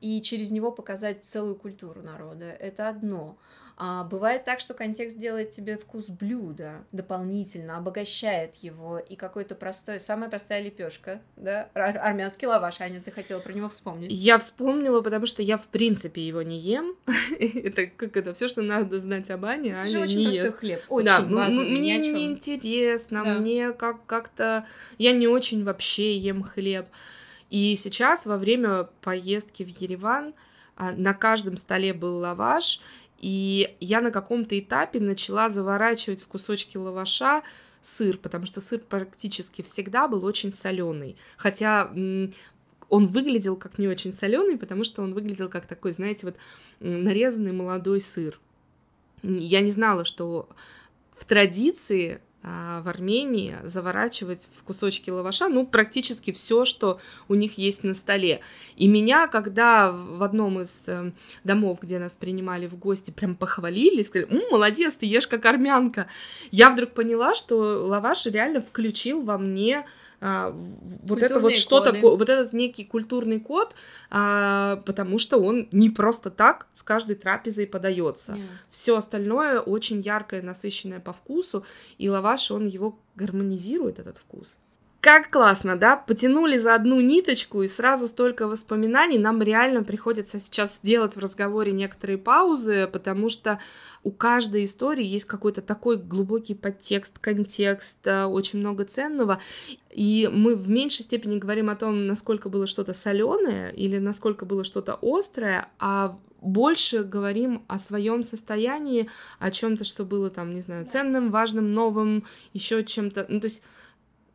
и 0.00 0.20
через 0.22 0.50
него 0.50 0.72
показать 0.72 1.24
целую 1.24 1.56
культуру 1.56 2.02
народа. 2.02 2.46
Это 2.46 2.88
одно. 2.88 3.36
А 3.82 4.04
бывает 4.04 4.44
так, 4.44 4.60
что 4.60 4.74
контекст 4.74 5.16
делает 5.16 5.50
тебе 5.50 5.78
вкус 5.78 6.10
блюда 6.10 6.84
дополнительно, 6.92 7.78
обогащает 7.78 8.54
его, 8.56 8.98
и 8.98 9.16
какой-то 9.16 9.54
простой, 9.54 10.00
самая 10.00 10.28
простая 10.28 10.60
лепешка, 10.60 11.22
да, 11.36 11.70
армянский 11.72 12.46
лаваш, 12.46 12.82
Аня, 12.82 13.00
ты 13.00 13.10
хотела 13.10 13.40
про 13.40 13.54
него 13.54 13.70
вспомнить? 13.70 14.10
Я 14.12 14.36
вспомнила, 14.36 15.00
потому 15.00 15.24
что 15.24 15.42
я 15.42 15.56
в 15.56 15.66
принципе 15.68 16.20
его 16.20 16.42
не 16.42 16.58
ем. 16.58 16.94
это 17.40 17.86
как 17.86 18.18
это 18.18 18.34
все, 18.34 18.48
что 18.48 18.60
надо 18.60 19.00
знать 19.00 19.30
об 19.30 19.46
Ане, 19.46 19.74
Аня 19.74 19.86
же 19.86 19.98
очень 19.98 20.18
не 20.18 20.24
простой 20.24 20.44
ест. 20.44 20.56
хлеб, 20.58 20.80
очень 20.90 21.06
да, 21.06 21.20
базовый, 21.22 21.70
мне 21.70 21.96
не 21.96 22.26
интересно, 22.26 23.24
да. 23.24 23.38
мне 23.38 23.72
как 23.72 24.04
как-то 24.04 24.66
я 24.98 25.12
не 25.12 25.26
очень 25.26 25.64
вообще 25.64 26.18
ем 26.18 26.42
хлеб. 26.42 26.86
И 27.50 27.74
сейчас 27.76 28.26
во 28.26 28.38
время 28.38 28.88
поездки 29.02 29.64
в 29.64 29.68
Ереван 29.80 30.34
а, 30.76 30.92
на 30.92 31.12
каждом 31.14 31.56
столе 31.56 31.92
был 31.92 32.18
лаваш, 32.18 32.80
И 33.18 33.76
я 33.80 34.00
на 34.00 34.10
каком-то 34.10 34.58
этапе 34.58 35.00
начала 35.00 35.50
заворачивать 35.50 36.22
в 36.22 36.28
кусочки 36.28 36.78
лаваша 36.78 37.42
сыр, 37.80 38.16
потому 38.16 38.46
что 38.46 38.60
сыр 38.60 38.80
практически 38.80 39.62
всегда 39.62 40.08
был 40.08 40.24
очень 40.24 40.52
соленый. 40.52 41.16
Хотя 41.36 41.90
он 42.88 43.06
выглядел 43.06 43.56
как 43.56 43.78
не 43.78 43.88
очень 43.88 44.12
соленый, 44.12 44.58
потому 44.58 44.84
что 44.84 45.02
он 45.02 45.14
выглядел 45.14 45.48
как 45.48 45.66
такой, 45.66 45.92
знаете, 45.92 46.26
вот 46.26 46.36
нарезанный 46.80 47.52
молодой 47.52 48.00
сыр. 48.00 48.40
Я 49.22 49.60
не 49.60 49.70
знала, 49.70 50.04
что 50.04 50.48
в 51.16 51.24
традиции 51.24 52.20
в 52.42 52.88
Армении 52.88 53.58
заворачивать 53.64 54.48
в 54.54 54.62
кусочки 54.62 55.10
лаваша, 55.10 55.48
ну, 55.48 55.66
практически 55.66 56.32
все, 56.32 56.64
что 56.64 56.98
у 57.28 57.34
них 57.34 57.58
есть 57.58 57.84
на 57.84 57.92
столе. 57.92 58.40
И 58.76 58.88
меня, 58.88 59.26
когда 59.26 59.92
в 59.92 60.22
одном 60.22 60.60
из 60.60 60.88
э, 60.88 61.12
домов, 61.44 61.80
где 61.82 61.98
нас 61.98 62.16
принимали 62.16 62.66
в 62.66 62.76
гости, 62.76 63.10
прям 63.10 63.36
похвалили, 63.36 64.02
сказали, 64.02 64.30
М, 64.30 64.42
молодец, 64.50 64.96
ты 64.96 65.06
ешь 65.06 65.26
как 65.26 65.44
армянка, 65.44 66.06
я 66.50 66.70
вдруг 66.70 66.92
поняла, 66.92 67.34
что 67.34 67.86
лаваш 67.86 68.26
реально 68.26 68.60
включил 68.60 69.22
во 69.22 69.36
мне 69.36 69.84
а, 70.20 70.50
вот 70.50 71.22
это 71.22 71.40
вот 71.40 71.56
что 71.56 71.80
такое, 71.80 72.14
вот 72.14 72.28
этот 72.28 72.52
некий 72.52 72.84
культурный 72.84 73.40
код, 73.40 73.74
а, 74.10 74.76
потому 74.84 75.18
что 75.18 75.38
он 75.38 75.68
не 75.72 75.88
просто 75.88 76.30
так 76.30 76.66
с 76.74 76.82
каждой 76.82 77.16
трапезой 77.16 77.66
подается. 77.66 78.32
Yeah. 78.32 78.46
Все 78.68 78.96
остальное 78.96 79.60
очень 79.60 80.00
яркое, 80.00 80.42
насыщенное 80.42 81.00
по 81.00 81.12
вкусу, 81.12 81.64
и 81.98 82.08
лаваш, 82.08 82.50
он 82.50 82.66
его 82.66 82.98
гармонизирует, 83.14 83.98
этот 83.98 84.18
вкус. 84.18 84.58
Как 85.00 85.30
классно, 85.30 85.76
да? 85.76 85.96
Потянули 85.96 86.58
за 86.58 86.74
одну 86.74 87.00
ниточку, 87.00 87.62
и 87.62 87.68
сразу 87.68 88.06
столько 88.06 88.46
воспоминаний. 88.46 89.18
Нам 89.18 89.40
реально 89.40 89.82
приходится 89.82 90.38
сейчас 90.38 90.78
делать 90.82 91.16
в 91.16 91.18
разговоре 91.18 91.72
некоторые 91.72 92.18
паузы, 92.18 92.86
потому 92.86 93.30
что 93.30 93.60
у 94.02 94.10
каждой 94.10 94.64
истории 94.64 95.04
есть 95.04 95.24
какой-то 95.24 95.62
такой 95.62 95.96
глубокий 95.96 96.54
подтекст, 96.54 97.18
контекст, 97.18 98.06
э, 98.06 98.24
очень 98.24 98.58
много 98.58 98.84
ценного. 98.84 99.40
И 99.90 100.28
мы 100.30 100.54
в 100.54 100.68
меньшей 100.68 101.02
степени 101.02 101.38
говорим 101.38 101.70
о 101.70 101.76
том, 101.76 102.06
насколько 102.06 102.50
было 102.50 102.66
что-то 102.66 102.92
соленое 102.92 103.70
или 103.70 103.96
насколько 103.96 104.44
было 104.44 104.64
что-то 104.64 104.98
острое, 105.00 105.70
а 105.78 106.18
больше 106.42 107.04
говорим 107.04 107.64
о 107.68 107.78
своем 107.78 108.22
состоянии, 108.22 109.08
о 109.38 109.50
чем-то, 109.50 109.84
что 109.84 110.04
было 110.04 110.28
там, 110.28 110.52
не 110.52 110.60
знаю, 110.60 110.84
ценным, 110.84 111.30
важным, 111.30 111.72
новым, 111.72 112.24
еще 112.52 112.84
чем-то. 112.84 113.24
Ну, 113.30 113.40
то 113.40 113.46
есть 113.46 113.62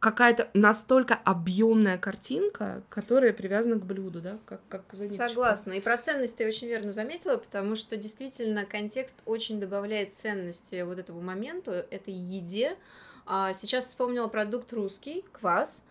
какая-то 0.05 0.51
настолько 0.53 1.15
объемная 1.15 1.97
картинка, 1.97 2.83
которая 2.89 3.33
привязана 3.33 3.77
к 3.77 3.85
блюду, 3.87 4.21
да, 4.21 4.37
как, 4.45 4.61
как 4.69 4.83
Согласна. 4.93 5.73
И 5.73 5.81
про 5.81 5.97
ценность 5.97 6.37
ты 6.37 6.45
очень 6.45 6.67
верно 6.67 6.91
заметила, 6.91 7.37
потому 7.37 7.75
что 7.75 7.97
действительно 7.97 8.65
контекст 8.65 9.17
очень 9.25 9.59
добавляет 9.59 10.13
ценности 10.13 10.83
вот 10.83 10.99
этому 10.99 11.21
моменту, 11.21 11.71
этой 11.71 12.13
еде. 12.13 12.77
А, 13.25 13.51
сейчас 13.53 13.85
вспомнила 13.85 14.27
продукт 14.27 14.71
русский, 14.73 15.25
квас. 15.31 15.83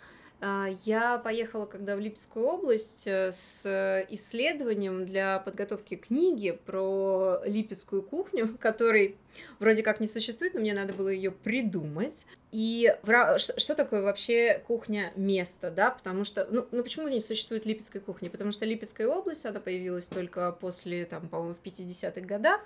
А, 0.46 0.68
я 0.84 1.16
поехала, 1.16 1.64
когда 1.64 1.96
в 1.96 2.00
Липецкую 2.00 2.44
область, 2.44 3.06
э, 3.06 3.32
с 3.32 3.64
исследованием 4.10 5.06
для 5.06 5.38
подготовки 5.38 5.94
книги 5.94 6.50
про 6.66 7.40
липецкую 7.46 8.02
кухню, 8.02 8.54
которой 8.60 9.16
вроде 9.58 9.82
как 9.82 10.00
не 10.00 10.06
существует, 10.06 10.52
но 10.52 10.60
мне 10.60 10.74
надо 10.74 10.92
было 10.92 11.08
ее 11.08 11.30
придумать. 11.30 12.26
И 12.52 12.94
что, 13.38 13.74
такое 13.74 14.02
вообще 14.02 14.62
кухня 14.66 15.14
место, 15.16 15.70
да, 15.70 15.90
потому 15.90 16.24
что, 16.24 16.46
ну, 16.50 16.66
ну 16.70 16.82
почему 16.82 17.08
не 17.08 17.22
существует 17.22 17.64
Липецкой 17.64 18.02
кухни? 18.02 18.28
Потому 18.28 18.52
что 18.52 18.66
Липецкая 18.66 19.08
область, 19.08 19.46
она 19.46 19.60
появилась 19.60 20.08
только 20.08 20.52
после, 20.52 21.06
там, 21.06 21.26
по-моему, 21.26 21.54
в 21.54 21.66
50-х 21.66 22.20
годах, 22.20 22.60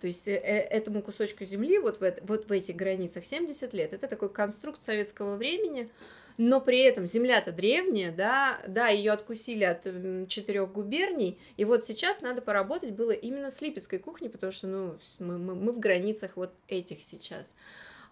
то 0.00 0.06
есть 0.06 0.28
э, 0.28 0.36
э, 0.36 0.60
этому 0.60 1.02
кусочку 1.02 1.44
земли 1.44 1.80
вот 1.80 2.00
в, 2.00 2.14
вот 2.22 2.48
в 2.48 2.52
этих 2.52 2.76
границах 2.76 3.24
70 3.24 3.74
лет, 3.74 3.92
это 3.92 4.06
такой 4.06 4.28
конструкт 4.28 4.80
советского 4.80 5.34
времени, 5.34 5.90
но 6.36 6.60
при 6.60 6.80
этом 6.80 7.06
земля-то 7.06 7.52
древняя, 7.52 8.12
да, 8.12 8.60
да, 8.66 8.88
ее 8.88 9.12
откусили 9.12 9.64
от 9.64 9.84
четырех 10.28 10.72
губерний, 10.72 11.38
и 11.56 11.64
вот 11.64 11.84
сейчас 11.84 12.20
надо 12.20 12.42
поработать 12.42 12.92
было 12.92 13.12
именно 13.12 13.50
с 13.50 13.60
липецкой 13.60 13.98
кухней, 13.98 14.30
потому 14.30 14.52
что, 14.52 14.66
ну, 14.66 14.98
мы, 15.18 15.38
мы, 15.38 15.54
мы 15.54 15.72
в 15.72 15.78
границах 15.78 16.32
вот 16.36 16.52
этих 16.68 17.02
сейчас. 17.02 17.54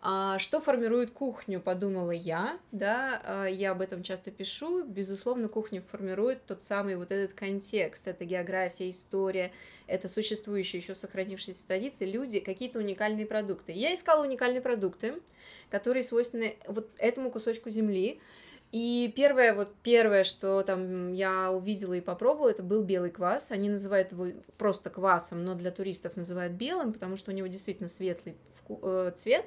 А 0.04 0.40
что 0.40 0.60
формирует 0.60 1.12
кухню, 1.12 1.60
подумала 1.60 2.10
я, 2.10 2.58
да, 2.72 3.22
а, 3.24 3.46
я 3.46 3.70
об 3.70 3.80
этом 3.80 4.02
часто 4.02 4.32
пишу, 4.32 4.82
безусловно, 4.84 5.46
кухню 5.46 5.80
формирует 5.80 6.44
тот 6.44 6.60
самый 6.60 6.96
вот 6.96 7.12
этот 7.12 7.38
контекст, 7.38 8.08
это 8.08 8.24
география, 8.24 8.90
история, 8.90 9.52
это 9.86 10.08
существующие 10.08 10.82
еще 10.82 10.96
сохранившиеся 10.96 11.68
традиции, 11.68 12.04
люди, 12.04 12.40
какие-то 12.40 12.80
уникальные 12.80 13.26
продукты. 13.26 13.70
Я 13.70 13.94
искала 13.94 14.24
уникальные 14.24 14.60
продукты, 14.60 15.20
которые 15.70 16.02
свойственны 16.02 16.56
вот 16.66 16.90
этому 16.98 17.30
кусочку 17.30 17.70
земли, 17.70 18.20
и 18.72 19.12
первое, 19.14 19.54
вот 19.54 19.72
первое, 19.84 20.24
что 20.24 20.62
там 20.62 21.12
я 21.12 21.52
увидела 21.52 21.92
и 21.92 22.00
попробовала, 22.00 22.48
это 22.48 22.62
был 22.62 22.82
белый 22.82 23.10
квас. 23.10 23.50
Они 23.50 23.68
называют 23.68 24.12
его 24.12 24.28
просто 24.56 24.88
квасом, 24.88 25.44
но 25.44 25.54
для 25.54 25.70
туристов 25.70 26.16
называют 26.16 26.54
белым, 26.54 26.94
потому 26.94 27.18
что 27.18 27.30
у 27.30 27.34
него 27.34 27.48
действительно 27.48 27.90
светлый 27.90 28.34
э, 28.70 29.12
цвет. 29.14 29.44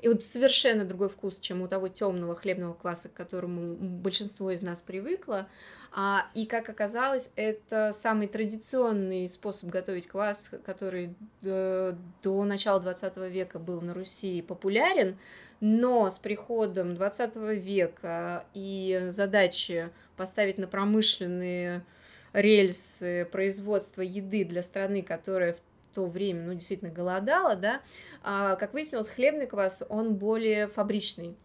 И 0.00 0.08
вот 0.08 0.22
совершенно 0.24 0.84
другой 0.84 1.10
вкус, 1.10 1.38
чем 1.40 1.60
у 1.60 1.68
того 1.68 1.88
темного 1.88 2.34
хлебного 2.34 2.74
кваса, 2.74 3.08
к 3.08 3.12
которому 3.12 3.74
большинство 3.76 4.50
из 4.50 4.62
нас 4.62 4.80
привыкло. 4.80 5.46
А, 5.92 6.26
и 6.34 6.46
как 6.46 6.68
оказалось, 6.70 7.32
это 7.36 7.92
самый 7.92 8.26
традиционный 8.26 9.28
способ 9.28 9.68
готовить 9.68 10.06
квас, 10.06 10.50
который 10.64 11.14
до, 11.42 11.98
до 12.22 12.44
начала 12.44 12.80
20 12.80 13.16
века 13.30 13.58
был 13.58 13.82
на 13.82 13.92
Руси 13.92 14.40
популярен, 14.40 15.18
но 15.60 16.08
с 16.08 16.18
приходом 16.18 16.94
20 16.94 17.36
века 17.36 18.46
и 18.54 19.06
задачи 19.08 19.90
поставить 20.16 20.56
на 20.56 20.66
промышленные 20.66 21.84
рельсы 22.32 23.28
производства 23.30 24.02
еды 24.02 24.44
для 24.44 24.62
страны, 24.62 25.02
которая 25.02 25.54
в 25.54 25.60
то 25.94 26.06
время, 26.06 26.46
ну, 26.46 26.54
действительно 26.54 26.90
голодала, 26.90 27.56
да, 27.56 27.80
а, 28.22 28.56
как 28.56 28.72
выяснилось, 28.72 29.10
хлебный 29.10 29.46
квас, 29.46 29.82
он 29.88 30.14
более 30.14 30.68
фабричный. 30.68 31.36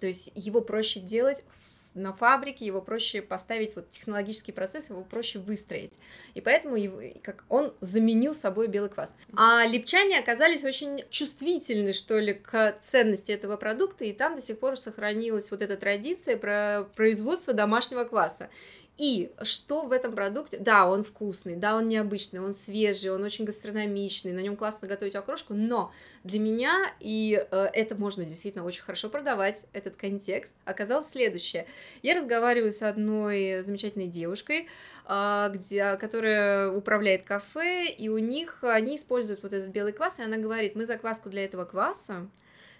То 0.00 0.06
есть 0.06 0.30
его 0.34 0.60
проще 0.60 1.00
делать 1.00 1.44
на 1.94 2.12
фабрике, 2.12 2.66
его 2.66 2.82
проще 2.82 3.22
поставить, 3.22 3.76
вот 3.76 3.88
технологический 3.88 4.52
процесс, 4.52 4.90
его 4.90 5.02
проще 5.02 5.38
выстроить. 5.38 5.92
И 6.34 6.40
поэтому 6.40 6.76
его, 6.76 7.00
как 7.22 7.44
он 7.48 7.72
заменил 7.80 8.34
собой 8.34 8.66
белый 8.66 8.90
квас. 8.90 9.14
А 9.36 9.64
липчане 9.66 10.18
оказались 10.18 10.64
очень 10.64 11.04
чувствительны, 11.10 11.92
что 11.92 12.18
ли, 12.18 12.34
к 12.34 12.76
ценности 12.82 13.32
этого 13.32 13.56
продукта, 13.56 14.04
и 14.04 14.12
там 14.12 14.34
до 14.34 14.40
сих 14.40 14.58
пор 14.58 14.76
сохранилась 14.76 15.50
вот 15.50 15.62
эта 15.62 15.76
традиция 15.76 16.36
про 16.36 16.88
производство 16.96 17.54
домашнего 17.54 18.04
кваса. 18.04 18.50
И 18.96 19.32
что 19.42 19.86
в 19.86 19.92
этом 19.92 20.14
продукте? 20.14 20.56
Да, 20.58 20.88
он 20.88 21.02
вкусный, 21.02 21.56
да, 21.56 21.76
он 21.76 21.88
необычный, 21.88 22.38
он 22.38 22.52
свежий, 22.52 23.10
он 23.10 23.24
очень 23.24 23.44
гастрономичный, 23.44 24.32
на 24.32 24.38
нем 24.38 24.56
классно 24.56 24.86
готовить 24.86 25.16
окрошку, 25.16 25.52
но 25.52 25.92
для 26.22 26.38
меня, 26.38 26.92
и 27.00 27.44
э, 27.50 27.68
это 27.72 27.96
можно 27.96 28.24
действительно 28.24 28.64
очень 28.64 28.84
хорошо 28.84 29.08
продавать, 29.08 29.66
этот 29.72 29.96
контекст, 29.96 30.54
оказалось 30.64 31.08
следующее. 31.08 31.66
Я 32.02 32.14
разговариваю 32.14 32.70
с 32.70 32.82
одной 32.82 33.62
замечательной 33.64 34.06
девушкой, 34.06 34.68
э, 35.08 35.50
где, 35.52 35.96
которая 35.96 36.70
управляет 36.70 37.24
кафе, 37.24 37.86
и 37.86 38.08
у 38.08 38.18
них, 38.18 38.58
они 38.62 38.94
используют 38.94 39.42
вот 39.42 39.52
этот 39.52 39.70
белый 39.70 39.92
квас, 39.92 40.20
и 40.20 40.22
она 40.22 40.36
говорит, 40.36 40.76
мы 40.76 40.86
закваску 40.86 41.30
для 41.30 41.44
этого 41.44 41.64
кваса 41.64 42.28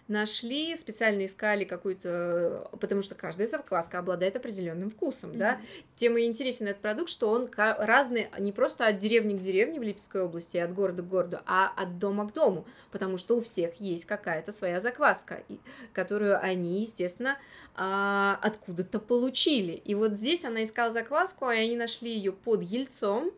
нашли, 0.09 0.77
специально 0.77 1.25
искали 1.25 1.65
какую-то, 1.65 2.69
потому 2.79 3.03
что 3.03 3.15
каждая 3.15 3.47
закваска 3.47 3.99
обладает 3.99 4.37
определенным 4.37 4.91
вкусом, 4.91 5.31
mm-hmm. 5.31 5.39
да. 5.39 5.61
Тем 5.97 6.19
и 6.19 6.25
интересен 6.25 6.67
этот 6.67 6.83
продукт, 6.83 7.11
что 7.11 7.31
он 7.31 7.49
разный 7.57 8.29
не 8.39 8.53
просто 8.53 8.87
от 8.87 8.99
деревни 8.99 9.37
к 9.37 9.41
деревне 9.41 9.81
в 9.81 9.83
Липецкой 9.83 10.23
области, 10.23 10.59
от 10.59 10.75
города 10.75 11.03
к 11.03 11.09
городу, 11.09 11.39
а 11.47 11.73
от 11.75 11.99
дома 11.99 12.29
к 12.29 12.35
дому, 12.35 12.67
потому 12.91 13.17
что 13.17 13.37
у 13.37 13.41
всех 13.41 13.81
есть 13.81 14.05
какая-то 14.05 14.53
своя 14.53 14.81
закваска, 14.81 15.43
которую 15.93 16.39
они, 16.43 16.83
естественно, 16.83 17.39
а, 17.75 18.39
откуда-то 18.43 19.01
получили. 19.01 19.73
И 19.73 19.95
вот 19.95 20.15
здесь 20.15 20.45
она 20.45 20.65
искала 20.65 20.93
закваску, 20.93 21.51
и 21.51 21.57
они 21.57 21.77
нашли 21.77 22.11
ее 22.11 22.33
под 22.33 22.63
Ельцом 22.63 23.33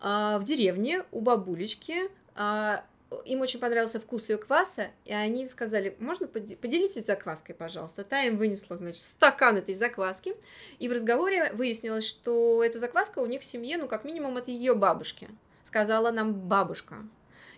а, 0.00 0.38
в 0.38 0.44
деревне 0.44 1.04
у 1.10 1.20
бабулечки, 1.20 2.08
а, 2.36 2.84
им 3.24 3.40
очень 3.40 3.60
понравился 3.60 4.00
вкус 4.00 4.28
ее 4.28 4.38
кваса, 4.38 4.88
и 5.04 5.12
они 5.12 5.48
сказали, 5.48 5.96
можно 5.98 6.26
поделитесь 6.26 7.06
закваской, 7.06 7.54
пожалуйста. 7.54 8.04
Та 8.04 8.22
им 8.22 8.36
вынесла, 8.36 8.76
значит, 8.76 9.02
стакан 9.02 9.56
этой 9.56 9.74
закваски, 9.74 10.34
и 10.78 10.88
в 10.88 10.92
разговоре 10.92 11.52
выяснилось, 11.52 12.06
что 12.06 12.62
эта 12.62 12.78
закваска 12.78 13.20
у 13.20 13.26
них 13.26 13.42
в 13.42 13.44
семье, 13.44 13.76
ну, 13.76 13.88
как 13.88 14.04
минимум, 14.04 14.36
от 14.36 14.48
ее 14.48 14.74
бабушки. 14.74 15.28
Сказала 15.64 16.10
нам 16.10 16.34
бабушка. 16.34 16.96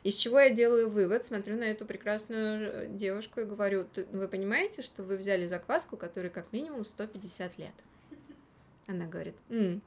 Из 0.03 0.15
чего 0.15 0.39
я 0.39 0.51
делаю 0.51 0.89
вывод, 0.89 1.25
смотрю 1.25 1.57
на 1.57 1.65
эту 1.65 1.85
прекрасную 1.85 2.71
э, 2.71 2.87
девушку 2.89 3.41
и 3.41 3.45
говорю, 3.45 3.87
вы 4.13 4.29
понимаете, 4.29 4.83
что 4.83 5.03
вы 5.03 5.17
взяли 5.17 5.47
закваску, 5.47 5.97
которой 5.97 6.29
как 6.29 6.53
минимум 6.53 6.85
150 6.85 7.59
лет? 7.59 7.75
Она 8.87 9.07
говорит, 9.07 9.35
М, 9.49 9.83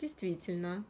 действительно, 0.00 0.84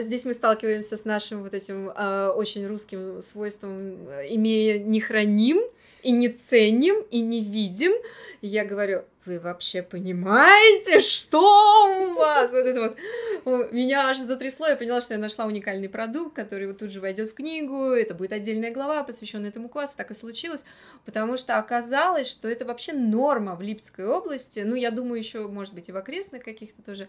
здесь 0.00 0.24
мы 0.24 0.32
сталкиваемся 0.32 0.96
с 0.96 1.04
нашим 1.04 1.42
вот 1.42 1.54
этим 1.54 1.90
а, 1.94 2.30
очень 2.32 2.66
русским 2.66 3.20
свойством, 3.20 4.08
имея 4.28 4.78
не 4.78 5.00
храним 5.00 5.60
и 6.02 6.12
не 6.12 6.28
ценим 6.28 7.02
и 7.10 7.20
не 7.20 7.42
видим. 7.42 7.92
Я 8.40 8.64
говорю, 8.64 9.04
вы 9.26 9.38
вообще 9.38 9.82
понимаете, 9.82 11.00
что 11.00 11.40
у 11.40 12.14
вас? 12.14 12.50
Вот 12.52 12.66
это 12.66 12.96
вот. 13.44 13.72
Меня 13.72 14.08
аж 14.08 14.18
затрясло, 14.18 14.66
я 14.66 14.76
поняла, 14.76 15.00
что 15.00 15.14
я 15.14 15.20
нашла 15.20 15.46
уникальный 15.46 15.88
продукт, 15.88 16.34
который 16.34 16.66
вот 16.66 16.78
тут 16.78 16.90
же 16.90 17.00
войдет 17.00 17.30
в 17.30 17.34
книгу, 17.34 17.90
это 17.90 18.14
будет 18.14 18.32
отдельная 18.32 18.72
глава, 18.72 19.04
посвященная 19.04 19.50
этому 19.50 19.68
классу, 19.68 19.96
так 19.96 20.10
и 20.10 20.14
случилось, 20.14 20.64
потому 21.04 21.36
что 21.36 21.58
оказалось, 21.58 22.28
что 22.28 22.48
это 22.48 22.64
вообще 22.64 22.92
норма 22.92 23.54
в 23.54 23.62
Липецкой 23.62 24.06
области, 24.06 24.60
ну, 24.60 24.74
я 24.74 24.90
думаю, 24.90 25.18
еще, 25.18 25.46
может 25.46 25.74
быть, 25.74 25.88
и 25.88 25.92
в 25.92 25.96
окрестных 25.96 26.42
каких-то 26.42 26.82
тоже 26.82 27.08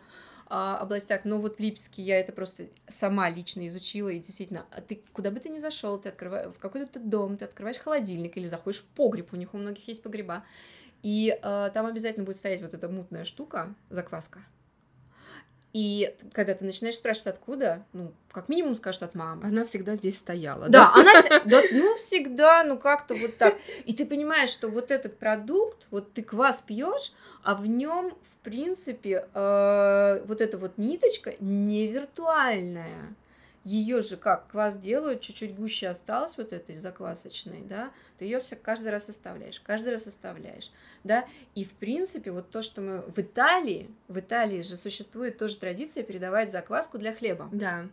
а, 0.49 0.77
областях, 0.77 1.25
но 1.25 1.39
вот 1.39 1.57
в 1.57 1.59
Липецке 1.59 2.01
я 2.01 2.19
это 2.19 2.31
просто 2.31 2.67
сама 2.87 3.29
лично 3.29 3.67
изучила, 3.67 4.09
и 4.09 4.19
действительно, 4.19 4.65
а 4.71 4.79
ты 4.79 5.01
куда 5.11 5.29
бы 5.29 5.39
ты 5.39 5.49
ни 5.49 5.57
зашел, 5.57 5.97
ты 5.97 6.09
открываешь 6.09 6.53
в 6.53 6.59
какой-то 6.59 6.99
дом, 6.99 7.35
ты 7.35 7.45
открываешь 7.45 7.77
холодильник 7.77 8.37
или 8.37 8.45
заходишь 8.45 8.79
в 8.79 8.85
погреб, 8.85 9.33
у 9.33 9.35
них 9.35 9.53
у 9.53 9.57
многих 9.57 9.87
есть 9.89 10.01
погреба, 10.01 10.45
и 11.07 11.39
э, 11.41 11.69
там 11.73 11.85
обязательно 11.85 12.25
будет 12.25 12.35
стоять 12.35 12.61
вот 12.61 12.73
эта 12.73 12.89
мутная 12.89 13.23
штука, 13.23 13.73
закваска. 13.89 14.39
И 15.71 16.13
когда 16.33 16.53
ты 16.53 16.65
начинаешь 16.65 16.95
спрашивать, 16.95 17.27
откуда, 17.27 17.85
ну, 17.93 18.11
как 18.29 18.49
минимум 18.49 18.75
скажут 18.75 19.03
от 19.03 19.15
мамы. 19.15 19.47
Она 19.47 19.63
всегда 19.63 19.95
здесь 19.95 20.17
стояла, 20.17 20.67
да? 20.67 20.91
Да, 20.93 20.93
она, 20.93 21.13
да, 21.45 21.61
ну, 21.71 21.95
всегда, 21.95 22.65
ну, 22.65 22.77
как-то 22.77 23.15
вот 23.15 23.37
так. 23.37 23.55
И 23.85 23.93
ты 23.93 24.05
понимаешь, 24.05 24.49
что 24.49 24.67
вот 24.67 24.91
этот 24.91 25.17
продукт, 25.17 25.87
вот 25.91 26.11
ты 26.11 26.23
квас 26.23 26.59
пьешь, 26.59 27.13
а 27.41 27.55
в 27.55 27.65
нем, 27.65 28.11
в 28.33 28.43
принципе, 28.43 29.29
э, 29.33 30.23
вот 30.25 30.41
эта 30.41 30.57
вот 30.57 30.77
ниточка 30.77 31.35
не 31.39 31.87
виртуальная 31.87 33.15
ее 33.67 34.01
же 34.01 34.15
как 34.15 34.47
квас 34.47 34.77
делают, 34.77 35.19
чуть-чуть 35.19 35.53
гуще 35.53 35.89
осталось 35.89 36.37
вот 36.37 36.53
этой 36.53 36.77
заквасочной, 36.77 37.63
да, 37.63 37.91
ты 38.17 38.23
ее 38.23 38.39
все 38.39 38.55
каждый 38.55 38.91
раз 38.91 39.09
оставляешь, 39.09 39.59
каждый 39.59 39.89
раз 39.89 40.07
оставляешь, 40.07 40.71
да, 41.03 41.25
и 41.53 41.65
в 41.65 41.71
принципе 41.73 42.31
вот 42.31 42.49
то, 42.49 42.61
что 42.61 42.79
мы 42.79 43.01
в 43.01 43.19
Италии, 43.19 43.89
в 44.07 44.19
Италии 44.19 44.61
же 44.61 44.77
существует 44.77 45.37
тоже 45.37 45.57
традиция 45.57 46.03
передавать 46.03 46.49
закваску 46.49 46.97
для 46.97 47.13
хлеба, 47.13 47.49
да, 47.51 47.87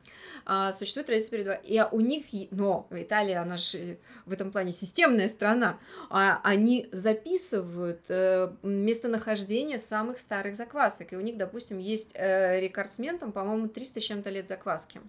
а, 0.44 0.72
существует 0.72 1.08
традиция 1.08 1.30
передавать, 1.32 1.60
и 1.64 1.82
у 1.90 2.00
них, 2.00 2.26
но 2.52 2.86
Италия, 2.90 3.40
она 3.40 3.56
же 3.56 3.98
в 4.26 4.32
этом 4.32 4.52
плане 4.52 4.70
системная 4.70 5.26
страна, 5.26 5.80
а 6.08 6.40
они 6.44 6.88
записывают 6.92 8.02
э, 8.08 8.52
местонахождение 8.62 9.78
самых 9.78 10.20
старых 10.20 10.54
заквасок, 10.54 11.12
и 11.12 11.16
у 11.16 11.20
них, 11.20 11.36
допустим, 11.36 11.78
есть 11.78 12.12
э, 12.14 12.60
рекордсмен, 12.60 13.18
там, 13.18 13.32
по-моему, 13.32 13.66
300 13.66 14.00
с 14.00 14.04
чем-то 14.04 14.30
лет 14.30 14.46
закваски. 14.46 15.00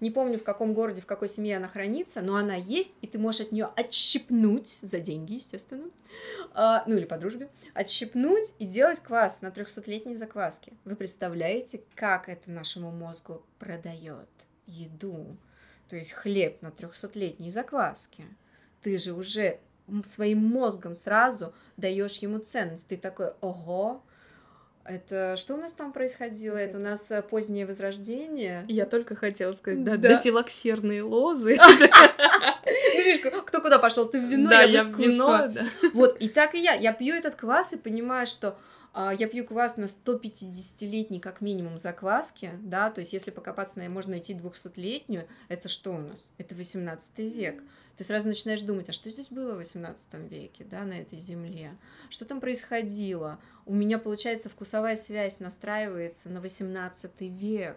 Не 0.00 0.10
помню, 0.10 0.38
в 0.38 0.44
каком 0.44 0.74
городе, 0.74 1.00
в 1.00 1.06
какой 1.06 1.28
семье 1.28 1.56
она 1.56 1.68
хранится, 1.68 2.20
но 2.22 2.36
она 2.36 2.54
есть, 2.54 2.94
и 3.00 3.06
ты 3.06 3.18
можешь 3.18 3.42
от 3.42 3.52
нее 3.52 3.68
отщипнуть 3.76 4.68
за 4.82 5.00
деньги, 5.00 5.34
естественно, 5.34 5.90
а, 6.54 6.84
ну 6.86 6.96
или 6.96 7.04
по 7.04 7.18
дружбе, 7.18 7.48
отщипнуть 7.74 8.54
и 8.58 8.66
делать 8.66 9.00
квас 9.00 9.42
на 9.42 9.48
300-летней 9.48 10.16
закваске. 10.16 10.72
Вы 10.84 10.96
представляете, 10.96 11.82
как 11.94 12.28
это 12.28 12.50
нашему 12.50 12.90
мозгу 12.90 13.42
продает 13.58 14.28
еду? 14.66 15.36
То 15.88 15.96
есть 15.96 16.12
хлеб 16.12 16.60
на 16.62 16.68
300-летней 16.68 17.50
закваске. 17.50 18.24
Ты 18.82 18.98
же 18.98 19.12
уже 19.12 19.60
своим 20.04 20.44
мозгом 20.44 20.94
сразу 20.94 21.54
даешь 21.76 22.18
ему 22.18 22.38
ценность. 22.38 22.88
Ты 22.88 22.96
такой, 22.96 23.32
ого, 23.40 24.02
это 24.88 25.36
что 25.36 25.54
у 25.54 25.56
нас 25.56 25.72
там 25.72 25.92
происходило? 25.92 26.56
Это 26.56 26.78
у 26.78 26.80
нас 26.80 27.10
э, 27.10 27.22
позднее 27.22 27.66
возрождение. 27.66 28.64
Я 28.68 28.86
только 28.86 29.14
хотела 29.14 29.52
сказать, 29.52 29.84
да, 29.84 29.96
да. 29.96 30.16
дофилоксерные 30.16 31.02
лозы. 31.02 31.58
Ну, 32.98 33.04
видишь, 33.04 33.24
кто 33.46 33.60
куда 33.60 33.78
пошел? 33.78 34.06
Ты 34.06 34.20
в 34.20 34.24
вино, 34.24 34.52
я 34.52 34.82
в 34.82 34.98
вино. 34.98 35.48
Вот, 35.94 36.16
и 36.20 36.28
так 36.28 36.54
и 36.54 36.60
я. 36.60 36.74
Я 36.74 36.92
пью 36.92 37.14
этот 37.14 37.36
квас 37.36 37.72
и 37.72 37.76
понимаю, 37.76 38.26
что 38.26 38.58
я 38.94 39.28
пью 39.28 39.44
квас 39.44 39.76
на 39.76 39.84
150-летней 39.84 41.20
как 41.20 41.40
минимум 41.40 41.78
закваски, 41.78 42.52
да, 42.62 42.90
то 42.90 43.00
есть 43.00 43.12
если 43.12 43.30
покопаться, 43.30 43.80
можно 43.88 44.12
найти 44.12 44.34
200-летнюю, 44.34 45.28
это 45.48 45.68
что 45.68 45.92
у 45.94 45.98
нас? 45.98 46.28
Это 46.38 46.54
18 46.54 47.18
век 47.18 47.62
ты 47.98 48.04
сразу 48.04 48.28
начинаешь 48.28 48.62
думать, 48.62 48.88
а 48.88 48.92
что 48.92 49.10
здесь 49.10 49.28
было 49.30 49.54
в 49.54 49.58
18 49.58 50.14
веке, 50.30 50.64
да, 50.64 50.84
на 50.84 51.00
этой 51.00 51.18
земле? 51.18 51.76
Что 52.10 52.24
там 52.24 52.40
происходило? 52.40 53.40
У 53.66 53.74
меня, 53.74 53.98
получается, 53.98 54.48
вкусовая 54.48 54.94
связь 54.94 55.40
настраивается 55.40 56.30
на 56.30 56.40
18 56.40 57.20
век. 57.22 57.76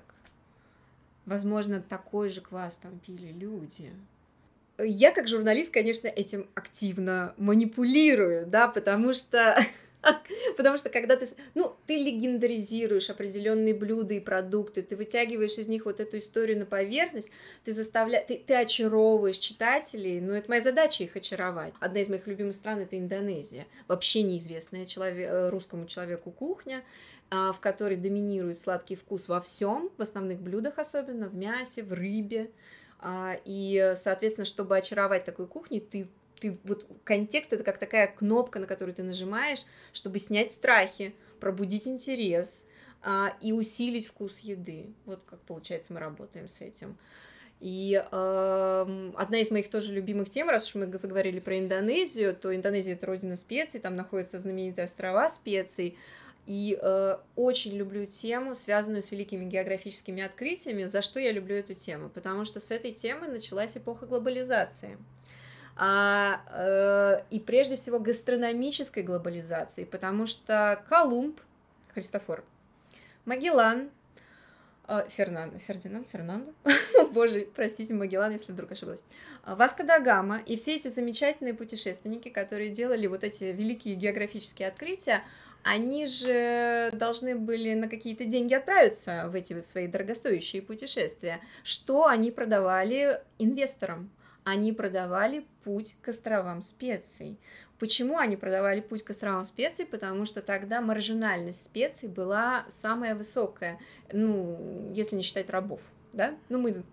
Возможно, 1.25 1.81
такой 1.81 2.29
же 2.29 2.41
квас 2.41 2.77
там 2.77 2.99
пили 2.99 3.31
люди. 3.31 3.91
Я, 4.77 5.11
как 5.11 5.27
журналист, 5.27 5.73
конечно, 5.73 6.07
этим 6.07 6.47
активно 6.53 7.33
манипулирую, 7.37 8.45
да, 8.45 8.67
потому 8.67 9.13
что 9.13 9.57
Потому 10.57 10.77
что 10.77 10.89
когда 10.89 11.15
ты, 11.15 11.27
ну, 11.55 11.75
ты 11.87 11.95
легендаризируешь 11.97 13.09
определенные 13.09 13.73
блюда 13.73 14.13
и 14.13 14.19
продукты, 14.19 14.81
ты 14.81 14.95
вытягиваешь 14.95 15.57
из 15.57 15.67
них 15.67 15.85
вот 15.85 15.99
эту 15.99 16.17
историю 16.17 16.59
на 16.59 16.65
поверхность, 16.65 17.31
ты 17.63 17.73
заставляешь, 17.73 18.25
ты, 18.27 18.37
ты 18.37 18.55
очаровываешь 18.55 19.37
читателей, 19.37 20.19
ну, 20.19 20.33
это 20.33 20.49
моя 20.49 20.61
задача 20.61 21.03
их 21.03 21.15
очаровать. 21.15 21.73
Одна 21.79 22.01
из 22.01 22.09
моих 22.09 22.27
любимых 22.27 22.55
стран— 22.55 22.79
это 22.81 22.97
Индонезия, 22.97 23.67
вообще 23.87 24.23
неизвестная 24.23 24.85
человек, 24.85 25.29
э, 25.29 25.49
русскому 25.49 25.85
человеку 25.85 26.31
кухня, 26.31 26.83
а, 27.29 27.53
в 27.53 27.59
которой 27.59 27.95
доминирует 27.95 28.59
сладкий 28.59 28.95
вкус 28.95 29.27
во 29.27 29.39
всем, 29.39 29.89
в 29.97 30.01
основных 30.01 30.39
блюдах 30.41 30.77
особенно, 30.79 31.29
в 31.29 31.35
мясе, 31.35 31.83
в 31.83 31.93
рыбе, 31.93 32.51
а, 32.99 33.37
и, 33.45 33.93
соответственно, 33.95 34.45
чтобы 34.45 34.77
очаровать 34.77 35.23
такой 35.23 35.47
кухню, 35.47 35.81
ты 35.81 36.07
ты 36.41 36.57
вот 36.63 36.87
контекст 37.03 37.53
это 37.53 37.63
как 37.63 37.77
такая 37.77 38.07
кнопка, 38.07 38.59
на 38.59 38.65
которую 38.65 38.95
ты 38.95 39.03
нажимаешь, 39.03 39.63
чтобы 39.93 40.19
снять 40.19 40.51
страхи, 40.51 41.13
пробудить 41.39 41.87
интерес 41.87 42.65
а, 43.03 43.37
и 43.41 43.53
усилить 43.53 44.07
вкус 44.07 44.39
еды. 44.39 44.87
Вот 45.05 45.21
как 45.25 45.39
получается 45.41 45.93
мы 45.93 45.99
работаем 45.99 46.49
с 46.49 46.59
этим. 46.59 46.97
И 47.59 47.93
э, 47.93 49.11
одна 49.17 49.37
из 49.37 49.51
моих 49.51 49.69
тоже 49.69 49.93
любимых 49.93 50.31
тем, 50.31 50.49
раз 50.49 50.67
уж 50.67 50.75
мы 50.75 50.97
заговорили 50.97 51.39
про 51.39 51.59
Индонезию, 51.59 52.35
то 52.35 52.53
Индонезия 52.55 52.95
это 52.95 53.05
родина 53.05 53.35
специй, 53.35 53.79
там 53.79 53.95
находятся 53.95 54.39
знаменитые 54.39 54.85
острова 54.85 55.29
специй. 55.29 55.95
И 56.47 56.75
э, 56.81 57.17
очень 57.35 57.73
люблю 57.73 58.07
тему, 58.07 58.55
связанную 58.55 59.03
с 59.03 59.11
великими 59.11 59.45
географическими 59.45 60.23
открытиями. 60.23 60.85
За 60.85 61.03
что 61.03 61.19
я 61.19 61.31
люблю 61.31 61.55
эту 61.55 61.75
тему? 61.75 62.09
Потому 62.09 62.45
что 62.45 62.59
с 62.59 62.71
этой 62.71 62.93
темы 62.93 63.27
началась 63.27 63.77
эпоха 63.77 64.07
глобализации 64.07 64.97
а, 65.75 66.41
э, 66.49 67.23
и 67.29 67.39
прежде 67.39 67.75
всего 67.75 67.99
гастрономической 67.99 69.03
глобализации, 69.03 69.83
потому 69.83 70.25
что 70.25 70.83
Колумб, 70.89 71.39
Христофор, 71.93 72.43
Магеллан, 73.25 73.89
э, 74.87 75.05
Фернандо, 75.09 75.57
Фердинанд, 75.59 76.07
Фернандо, 76.11 76.53
боже, 77.13 77.47
простите, 77.55 77.93
Магеллан, 77.93 78.31
если 78.31 78.51
вдруг 78.51 78.71
ошиблась, 78.71 79.01
Васко 79.45 79.83
да 79.83 79.99
Гама 79.99 80.39
и 80.45 80.55
все 80.55 80.75
эти 80.75 80.89
замечательные 80.89 81.53
путешественники, 81.53 82.29
которые 82.29 82.69
делали 82.69 83.07
вот 83.07 83.23
эти 83.23 83.45
великие 83.45 83.95
географические 83.95 84.67
открытия, 84.67 85.23
они 85.63 86.07
же 86.07 86.89
должны 86.93 87.35
были 87.35 87.73
на 87.75 87.87
какие-то 87.87 88.25
деньги 88.25 88.53
отправиться 88.53 89.27
в 89.29 89.35
эти 89.35 89.61
свои 89.61 89.87
дорогостоящие 89.87 90.61
путешествия. 90.61 91.39
Что 91.63 92.07
они 92.07 92.31
продавали 92.31 93.21
инвесторам? 93.37 94.09
Они 94.43 94.73
продавали 94.73 95.45
путь 95.63 95.95
к 96.01 96.09
островам 96.09 96.61
специй. 96.61 97.37
Почему 97.79 98.17
они 98.17 98.35
продавали 98.35 98.79
путь 98.79 99.03
к 99.03 99.09
островам 99.09 99.43
специй? 99.43 99.85
Потому 99.85 100.25
что 100.25 100.41
тогда 100.41 100.81
маржинальность 100.81 101.63
специй 101.63 102.09
была 102.09 102.65
самая 102.69 103.15
высокая, 103.15 103.79
ну, 104.11 104.91
если 104.93 105.15
не 105.15 105.23
считать 105.23 105.49
рабов, 105.49 105.81
да? 106.13 106.35
Ну, 106.49 106.59
мы 106.59 106.83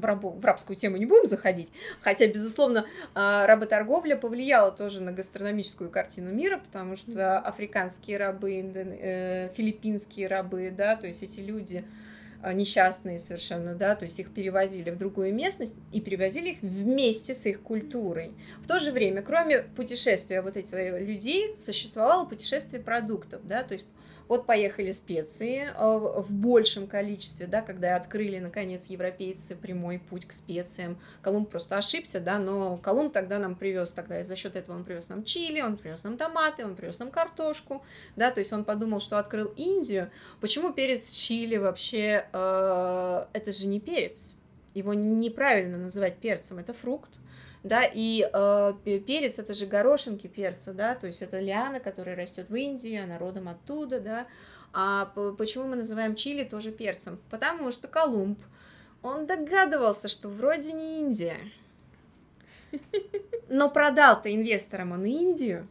в, 0.00 0.04
рабу, 0.04 0.30
в 0.30 0.44
рабскую 0.44 0.76
тему 0.76 0.96
не 0.96 1.06
будем 1.06 1.26
заходить, 1.26 1.70
хотя, 2.00 2.26
безусловно, 2.26 2.86
а, 3.14 3.46
работорговля 3.46 4.16
повлияла 4.16 4.72
тоже 4.72 5.02
на 5.02 5.12
гастрономическую 5.12 5.90
картину 5.90 6.32
мира, 6.32 6.58
потому 6.58 6.96
что 6.96 7.38
африканские 7.38 8.16
рабы, 8.16 8.52
э, 8.54 9.50
филиппинские 9.54 10.26
рабы, 10.26 10.72
да, 10.76 10.96
то 10.96 11.06
есть 11.06 11.22
эти 11.22 11.40
люди, 11.40 11.84
несчастные 12.42 13.18
совершенно, 13.18 13.74
да, 13.74 13.94
то 13.94 14.04
есть 14.04 14.18
их 14.18 14.32
перевозили 14.32 14.90
в 14.90 14.98
другую 14.98 15.34
местность 15.34 15.76
и 15.92 16.00
перевозили 16.00 16.50
их 16.50 16.58
вместе 16.62 17.34
с 17.34 17.46
их 17.46 17.60
культурой. 17.60 18.32
В 18.62 18.66
то 18.66 18.78
же 18.78 18.92
время, 18.92 19.22
кроме 19.22 19.60
путешествия 19.62 20.40
вот 20.40 20.56
этих 20.56 20.72
людей, 20.72 21.54
существовало 21.58 22.24
путешествие 22.24 22.82
продуктов, 22.82 23.46
да, 23.46 23.62
то 23.62 23.74
есть 23.74 23.84
Вот 24.30 24.46
поехали 24.46 24.92
специи 24.92 25.64
э, 25.64 26.20
в 26.20 26.32
большем 26.32 26.86
количестве, 26.86 27.48
да, 27.48 27.62
когда 27.62 27.96
открыли, 27.96 28.38
наконец, 28.38 28.86
европейцы 28.86 29.56
прямой 29.56 29.98
путь 29.98 30.24
к 30.24 30.30
специям. 30.32 31.00
Колумб 31.20 31.50
просто 31.50 31.76
ошибся, 31.76 32.20
да, 32.20 32.38
но 32.38 32.76
Колумб 32.76 33.12
тогда 33.12 33.40
нам 33.40 33.56
привез, 33.56 33.90
тогда 33.90 34.22
за 34.22 34.36
счет 34.36 34.54
этого 34.54 34.76
он 34.76 34.84
привез 34.84 35.08
нам 35.08 35.24
чили, 35.24 35.60
он 35.60 35.76
привез 35.76 36.04
нам 36.04 36.16
томаты, 36.16 36.64
он 36.64 36.76
привез 36.76 37.00
нам 37.00 37.10
картошку, 37.10 37.82
да, 38.14 38.30
то 38.30 38.38
есть 38.38 38.52
он 38.52 38.62
подумал, 38.62 39.00
что 39.00 39.18
открыл 39.18 39.52
Индию. 39.56 40.12
Почему 40.40 40.72
перец 40.72 41.10
чили 41.10 41.56
вообще, 41.56 42.24
э, 42.32 43.24
это 43.32 43.50
же 43.50 43.66
не 43.66 43.80
перец, 43.80 44.36
его 44.74 44.94
неправильно 44.94 45.76
называть 45.76 46.18
перцем, 46.18 46.60
это 46.60 46.72
фрукт, 46.72 47.10
да, 47.62 47.84
и 47.84 48.28
э, 48.32 48.74
перец 48.84 49.38
это 49.38 49.52
же 49.52 49.66
горошинки 49.66 50.26
перца, 50.26 50.72
да, 50.72 50.94
то 50.94 51.06
есть 51.06 51.20
это 51.20 51.40
лиана, 51.40 51.78
которая 51.78 52.16
растет 52.16 52.48
в 52.48 52.54
Индии, 52.54 52.96
она 52.96 53.18
родом 53.18 53.48
оттуда, 53.48 54.00
да, 54.00 54.26
а 54.72 55.06
почему 55.36 55.64
мы 55.66 55.76
называем 55.76 56.14
чили 56.14 56.44
тоже 56.44 56.72
перцем? 56.72 57.20
Потому 57.30 57.70
что 57.70 57.88
Колумб, 57.88 58.38
он 59.02 59.26
догадывался, 59.26 60.08
что 60.08 60.28
вроде 60.28 60.72
не 60.72 61.00
Индия, 61.00 61.36
но 63.48 63.68
продал-то 63.68 64.34
инвесторам 64.34 64.92
он 64.92 65.04
Индию, 65.04 65.68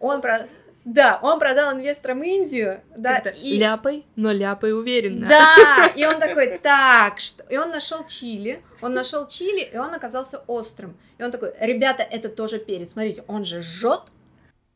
он 0.00 0.20
про... 0.20 0.48
Да, 0.92 1.20
он 1.22 1.38
продал 1.38 1.72
инвесторам 1.72 2.20
Индию, 2.24 2.80
да, 2.96 3.18
и... 3.18 3.56
Ляпай, 3.58 4.04
но 4.16 4.32
ляпай 4.32 4.72
уверенно. 4.72 5.28
Да, 5.28 5.86
и 5.96 6.04
он 6.04 6.18
такой, 6.18 6.58
так, 6.58 7.20
что... 7.20 7.44
И 7.44 7.56
он 7.56 7.70
нашел 7.70 8.04
чили, 8.08 8.60
он 8.82 8.92
нашел 8.92 9.28
чили, 9.28 9.60
и 9.72 9.78
он 9.78 9.94
оказался 9.94 10.42
острым. 10.48 10.96
И 11.18 11.22
он 11.22 11.30
такой, 11.30 11.52
ребята, 11.60 12.02
это 12.02 12.28
тоже 12.28 12.58
перец, 12.58 12.90
смотрите, 12.90 13.22
он 13.28 13.44
же 13.44 13.62
жжет, 13.62 14.02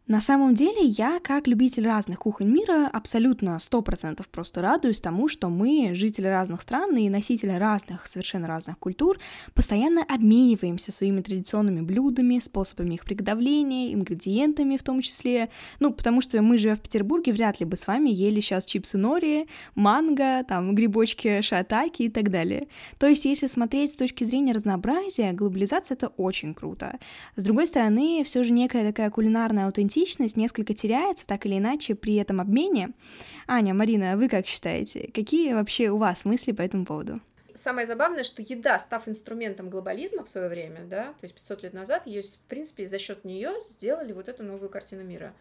на 0.06 0.20
самом 0.20 0.54
деле, 0.54 0.82
я, 0.82 1.18
как 1.18 1.46
любитель 1.46 1.86
разных 1.86 2.18
кухонь 2.18 2.48
мира, 2.48 2.90
абсолютно 2.92 3.58
сто 3.58 3.80
процентов 3.80 4.28
просто 4.28 4.60
радуюсь 4.60 5.00
тому, 5.00 5.28
что 5.28 5.48
мы, 5.48 5.92
жители 5.94 6.26
разных 6.26 6.60
стран 6.60 6.94
и 6.98 7.08
носители 7.08 7.52
разных, 7.52 8.06
совершенно 8.06 8.46
разных 8.46 8.78
культур, 8.78 9.18
постоянно 9.54 10.02
обмениваемся 10.02 10.92
своими 10.92 11.22
традиционными 11.22 11.80
блюдами, 11.80 12.38
способами 12.38 12.96
их 12.96 13.04
приготовления, 13.04 13.94
ингредиентами 13.94 14.76
в 14.76 14.82
том 14.82 15.00
числе. 15.00 15.48
Ну, 15.80 15.90
потому 15.90 16.20
что 16.20 16.42
мы, 16.42 16.58
живя 16.58 16.76
в 16.76 16.80
Петербурге, 16.80 17.32
вряд 17.32 17.58
ли 17.60 17.64
бы 17.64 17.78
с 17.78 17.86
вами 17.86 18.10
ели 18.10 18.42
сейчас 18.42 18.66
чипсы 18.66 18.98
нори, 18.98 19.48
манго, 19.74 20.44
там, 20.46 20.74
грибочки 20.74 21.40
шатаки 21.40 22.02
и 22.02 22.08
так 22.10 22.30
далее. 22.30 22.66
То 22.98 23.06
есть, 23.06 23.24
если 23.24 23.46
смотреть 23.46 23.92
с 23.92 23.96
точки 23.96 24.24
зрения 24.24 24.52
разнообразия, 24.52 25.32
глобализация— 25.32 25.94
это 25.96 26.08
очень 26.08 26.52
круто. 26.52 26.98
С 27.36 27.42
другой 27.42 27.66
стороны, 27.66 28.22
все 28.26 28.44
же 28.44 28.52
некая 28.52 28.86
такая 28.86 29.08
кулинарная 29.08 29.64
аутентичность 29.64 29.93
аутентичность 29.94 30.36
несколько 30.36 30.74
теряется, 30.74 31.26
так 31.26 31.46
или 31.46 31.58
иначе, 31.58 31.94
при 31.94 32.16
этом 32.16 32.40
обмене. 32.40 32.92
Аня, 33.46 33.74
Марина, 33.74 34.16
вы 34.16 34.28
как 34.28 34.46
считаете? 34.46 35.10
Какие 35.14 35.54
вообще 35.54 35.90
у 35.90 35.98
вас 35.98 36.24
мысли 36.24 36.52
по 36.52 36.62
этому 36.62 36.84
поводу? 36.84 37.16
Самое 37.54 37.86
забавное, 37.86 38.24
что 38.24 38.42
еда, 38.42 38.78
став 38.80 39.06
инструментом 39.08 39.70
глобализма 39.70 40.24
в 40.24 40.28
свое 40.28 40.48
время, 40.48 40.84
да, 40.84 41.04
то 41.04 41.22
есть 41.22 41.34
500 41.34 41.62
лет 41.62 41.72
назад, 41.72 42.06
ее, 42.06 42.22
в 42.22 42.48
принципе, 42.48 42.86
за 42.86 42.98
счет 42.98 43.24
нее 43.24 43.52
сделали 43.70 44.12
вот 44.12 44.28
эту 44.28 44.42
новую 44.42 44.68
картину 44.68 45.04
мира. 45.04 45.32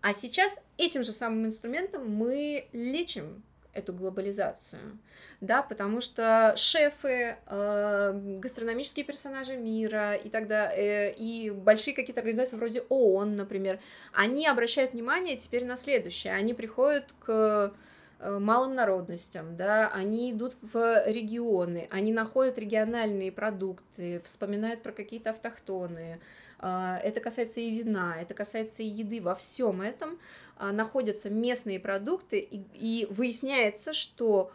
А 0.00 0.14
сейчас 0.14 0.58
этим 0.78 1.02
же 1.02 1.12
самым 1.12 1.44
инструментом 1.44 2.08
мы 2.08 2.68
лечим 2.72 3.42
эту 3.72 3.92
глобализацию, 3.92 4.98
да, 5.40 5.62
потому 5.62 6.00
что 6.00 6.54
шефы, 6.56 7.36
э, 7.46 8.38
гастрономические 8.40 9.04
персонажи 9.04 9.56
мира 9.56 10.14
и 10.14 10.28
тогда 10.28 10.72
э, 10.72 11.12
и 11.12 11.50
большие 11.50 11.94
какие-то 11.94 12.20
организации 12.20 12.56
вроде 12.56 12.80
ООН, 12.88 13.36
например, 13.36 13.78
они 14.12 14.46
обращают 14.46 14.92
внимание 14.92 15.36
теперь 15.36 15.64
на 15.64 15.76
следующее, 15.76 16.34
они 16.34 16.52
приходят 16.52 17.14
к 17.20 17.72
э, 18.18 18.38
малым 18.38 18.74
народностям, 18.74 19.56
да, 19.56 19.88
они 19.88 20.32
идут 20.32 20.56
в 20.62 21.04
регионы, 21.06 21.86
они 21.90 22.12
находят 22.12 22.58
региональные 22.58 23.30
продукты, 23.30 24.20
вспоминают 24.24 24.82
про 24.82 24.92
какие-то 24.92 25.30
автохтоны, 25.30 26.20
это 26.60 27.20
касается 27.20 27.60
и 27.60 27.70
вина, 27.70 28.16
это 28.20 28.34
касается 28.34 28.82
и 28.82 28.86
еды, 28.86 29.20
во 29.20 29.34
всем 29.34 29.80
этом 29.80 30.18
а, 30.56 30.72
находятся 30.72 31.30
местные 31.30 31.80
продукты, 31.80 32.38
и, 32.38 32.62
и 32.74 33.06
выясняется, 33.10 33.92
что 33.92 34.52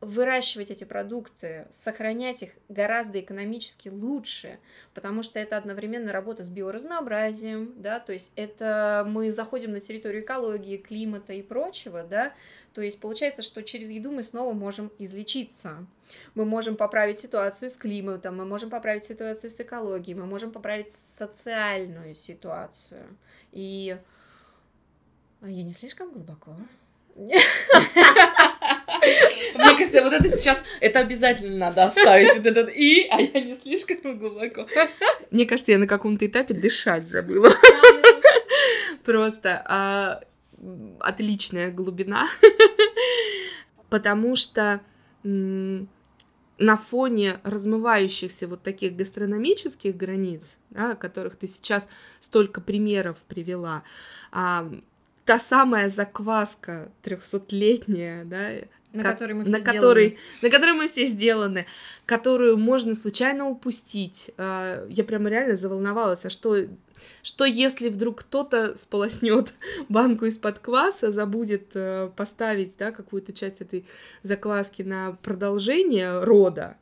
выращивать 0.00 0.70
эти 0.70 0.84
продукты, 0.84 1.66
сохранять 1.70 2.42
их 2.42 2.50
гораздо 2.68 3.20
экономически 3.20 3.88
лучше, 3.88 4.58
потому 4.92 5.22
что 5.22 5.38
это 5.38 5.56
одновременно 5.56 6.12
работа 6.12 6.42
с 6.42 6.48
биоразнообразием, 6.48 7.72
да, 7.76 8.00
то 8.00 8.12
есть 8.12 8.30
это 8.36 9.04
мы 9.08 9.30
заходим 9.30 9.72
на 9.72 9.80
территорию 9.80 10.22
экологии, 10.22 10.76
климата 10.76 11.32
и 11.32 11.42
прочего, 11.42 12.02
да, 12.02 12.32
то 12.74 12.82
есть 12.82 13.00
получается, 13.00 13.42
что 13.42 13.62
через 13.62 13.90
еду 13.90 14.10
мы 14.10 14.22
снова 14.22 14.52
можем 14.52 14.90
излечиться. 14.98 15.86
Мы 16.34 16.44
можем 16.44 16.76
поправить 16.76 17.18
ситуацию 17.18 17.70
с 17.70 17.76
климатом, 17.76 18.36
мы 18.36 18.44
можем 18.44 18.68
поправить 18.68 19.04
ситуацию 19.04 19.50
с 19.50 19.60
экологией, 19.60 20.18
мы 20.18 20.26
можем 20.26 20.50
поправить 20.50 20.88
социальную 21.16 22.14
ситуацию. 22.14 23.04
И 23.52 23.96
а 25.40 25.48
я 25.48 25.62
не 25.62 25.72
слишком 25.72 26.10
глубоко? 26.10 26.56
Мне 27.14 27.36
кажется, 29.76 30.02
вот 30.02 30.12
это 30.12 30.28
сейчас, 30.28 30.62
это 30.80 31.00
обязательно 31.00 31.56
надо 31.56 31.84
оставить, 31.84 32.34
вот 32.34 32.46
этот 32.46 32.70
«и», 32.74 33.06
а 33.10 33.20
я 33.20 33.40
не 33.40 33.54
слишком 33.54 34.18
глубоко. 34.18 34.66
Мне 35.30 35.46
кажется, 35.46 35.72
я 35.72 35.78
на 35.78 35.86
каком-то 35.86 36.26
этапе 36.26 36.54
дышать 36.54 37.06
забыла. 37.06 37.50
Просто 39.04 39.62
а, 39.66 40.22
отличная 41.00 41.70
глубина, 41.70 42.26
потому 43.94 44.34
что 44.34 44.80
на 45.22 45.86
фоне 46.76 47.38
размывающихся 47.44 48.48
вот 48.48 48.64
таких 48.64 48.96
гастрономических 48.96 49.96
границ, 49.96 50.56
да, 50.70 50.96
которых 50.96 51.36
ты 51.36 51.46
сейчас 51.46 51.88
столько 52.18 52.60
примеров 52.60 53.18
привела, 53.28 53.84
а, 54.32 54.68
та 55.24 55.38
самая 55.38 55.90
закваска 55.90 56.90
трехсотлетняя, 57.02 58.24
да, 58.24 58.66
на 58.92 59.04
как, 59.04 59.12
которой 59.12 59.34
мы 59.34 59.44
все 59.44 59.58
на 59.58 59.62
которой, 59.62 60.18
на 60.42 60.50
которой 60.50 60.72
мы 60.72 60.88
все 60.88 61.06
сделаны, 61.06 61.66
которую 62.04 62.56
можно 62.58 62.96
случайно 62.96 63.48
упустить. 63.48 64.32
А, 64.38 64.88
я 64.88 65.04
прямо 65.04 65.30
реально 65.30 65.56
заволновалась, 65.56 66.24
а 66.24 66.30
что, 66.30 66.56
что 67.22 67.44
если 67.44 67.88
вдруг 67.88 68.20
кто-то 68.20 68.76
сполоснет 68.76 69.54
банку 69.88 70.26
из-под 70.26 70.58
кваса, 70.58 71.12
забудет 71.12 71.70
э, 71.74 72.10
поставить 72.16 72.76
да, 72.78 72.92
какую-то 72.92 73.32
часть 73.32 73.60
этой 73.60 73.86
закваски 74.22 74.82
на 74.82 75.12
продолжение 75.22 76.22
рода, 76.22 76.76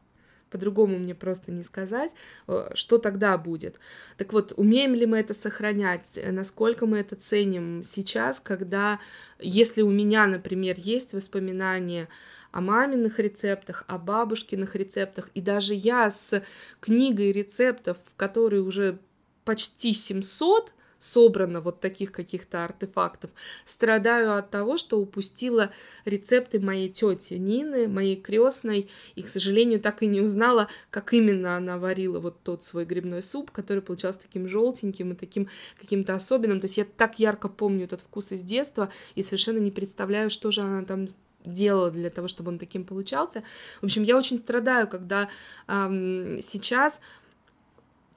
по-другому 0.53 0.99
мне 0.99 1.15
просто 1.15 1.51
не 1.51 1.65
сказать, 1.65 2.15
э, 2.47 2.71
что 2.75 2.99
тогда 2.99 3.37
будет. 3.39 3.77
Так 4.19 4.33
вот, 4.33 4.53
умеем 4.57 4.95
ли 4.95 5.07
мы 5.07 5.19
это 5.19 5.35
сохранять, 5.35 6.21
насколько 6.25 6.87
мы 6.87 6.99
это 6.99 7.17
ценим 7.17 7.83
сейчас, 7.85 8.39
когда, 8.39 9.01
если 9.39 9.83
у 9.83 9.91
меня, 9.91 10.27
например, 10.27 10.77
есть 10.79 11.15
воспоминания 11.15 12.09
о 12.53 12.61
маминых 12.61 13.19
рецептах, 13.19 13.85
о 13.89 13.99
бабушкиных 13.99 14.77
рецептах, 14.77 15.31
и 15.35 15.41
даже 15.41 15.73
я 15.75 16.11
с 16.11 16.43
книгой 16.81 17.33
рецептов, 17.33 17.97
в 18.05 18.15
которой 18.15 18.61
уже 18.61 18.99
почти 19.45 19.93
700, 19.93 20.75
собрано 21.03 21.61
вот 21.61 21.81
таких 21.81 22.13
каких-то 22.13 22.65
артефактов. 22.65 23.33
Страдаю 23.65 24.37
от 24.37 24.51
того, 24.51 24.77
что 24.77 25.01
упустила 25.01 25.73
рецепты 26.05 26.61
моей 26.61 26.89
тети 26.89 27.35
Нины, 27.35 27.89
моей 27.89 28.15
крестной, 28.15 28.89
и, 29.17 29.23
к 29.23 29.29
сожалению, 29.29 29.81
так 29.81 30.05
и 30.05 30.07
не 30.07 30.21
узнала, 30.21 30.69
как 30.91 31.13
именно 31.13 31.57
она 31.57 31.79
варила 31.79 32.21
вот 32.21 32.41
тот 32.45 32.63
свой 32.63 32.85
грибной 32.85 33.21
суп, 33.21 33.51
который 33.51 33.83
получался 33.83 34.21
таким 34.21 34.47
желтеньким 34.47 35.13
и 35.13 35.17
таким 35.17 35.49
каким-то 35.77 36.15
особенным. 36.15 36.61
То 36.61 36.67
есть 36.67 36.79
я 36.79 36.85
так 36.85 37.19
ярко 37.19 37.49
помню 37.49 37.85
этот 37.85 38.01
вкус 38.01 38.31
из 38.31 38.43
детства 38.43 38.93
и 39.17 39.23
совершенно 39.25 39.59
не 39.59 39.73
представляю, 39.73 40.31
что 40.31 40.53
же 40.53 40.61
она 40.61 40.85
там 40.85 41.09
делала 41.45 41.91
для 41.91 42.11
того, 42.11 42.29
чтобы 42.29 42.51
он 42.51 42.59
таким 42.61 42.85
получался. 42.85 43.43
В 43.81 43.85
общем, 43.87 44.05
я 44.05 44.17
очень 44.17 44.39
страдаю, 44.39 44.87
когда 44.87 45.29
эм, 45.67 46.41
сейчас 46.41 47.01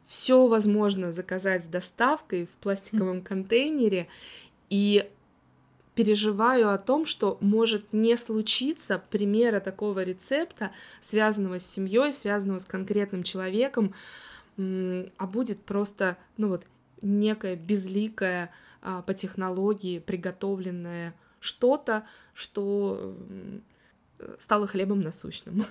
все 0.06 0.48
возможно 0.48 1.12
заказать 1.12 1.63
с 1.63 1.68
доставкой 1.68 2.46
в 2.46 2.52
пластиковом 2.62 3.22
контейнере 3.22 4.08
и 4.70 5.10
переживаю 5.96 6.72
о 6.72 6.78
том, 6.78 7.06
что 7.06 7.38
может 7.39 7.94
не 7.94 8.15
случиться 8.18 9.02
примера 9.10 9.60
такого 9.60 10.04
рецепта, 10.04 10.72
связанного 11.02 11.60
с 11.60 11.65
семьей, 11.65 12.12
связанного 12.12 12.60
с 12.60 12.65
конкретным 12.65 13.24
человеком, 13.24 13.94
а 14.58 15.28
будет 15.28 15.62
просто, 15.62 16.18
ну 16.38 16.50
вот, 16.50 16.65
некое 17.02 17.56
безликое 17.56 18.52
а, 18.82 19.02
по 19.02 19.13
технологии 19.13 20.00
приготовленное 20.00 21.13
что-то, 21.39 22.06
что 22.34 23.15
стало 24.39 24.68
хлебом 24.68 25.02
насущным. 25.02 25.65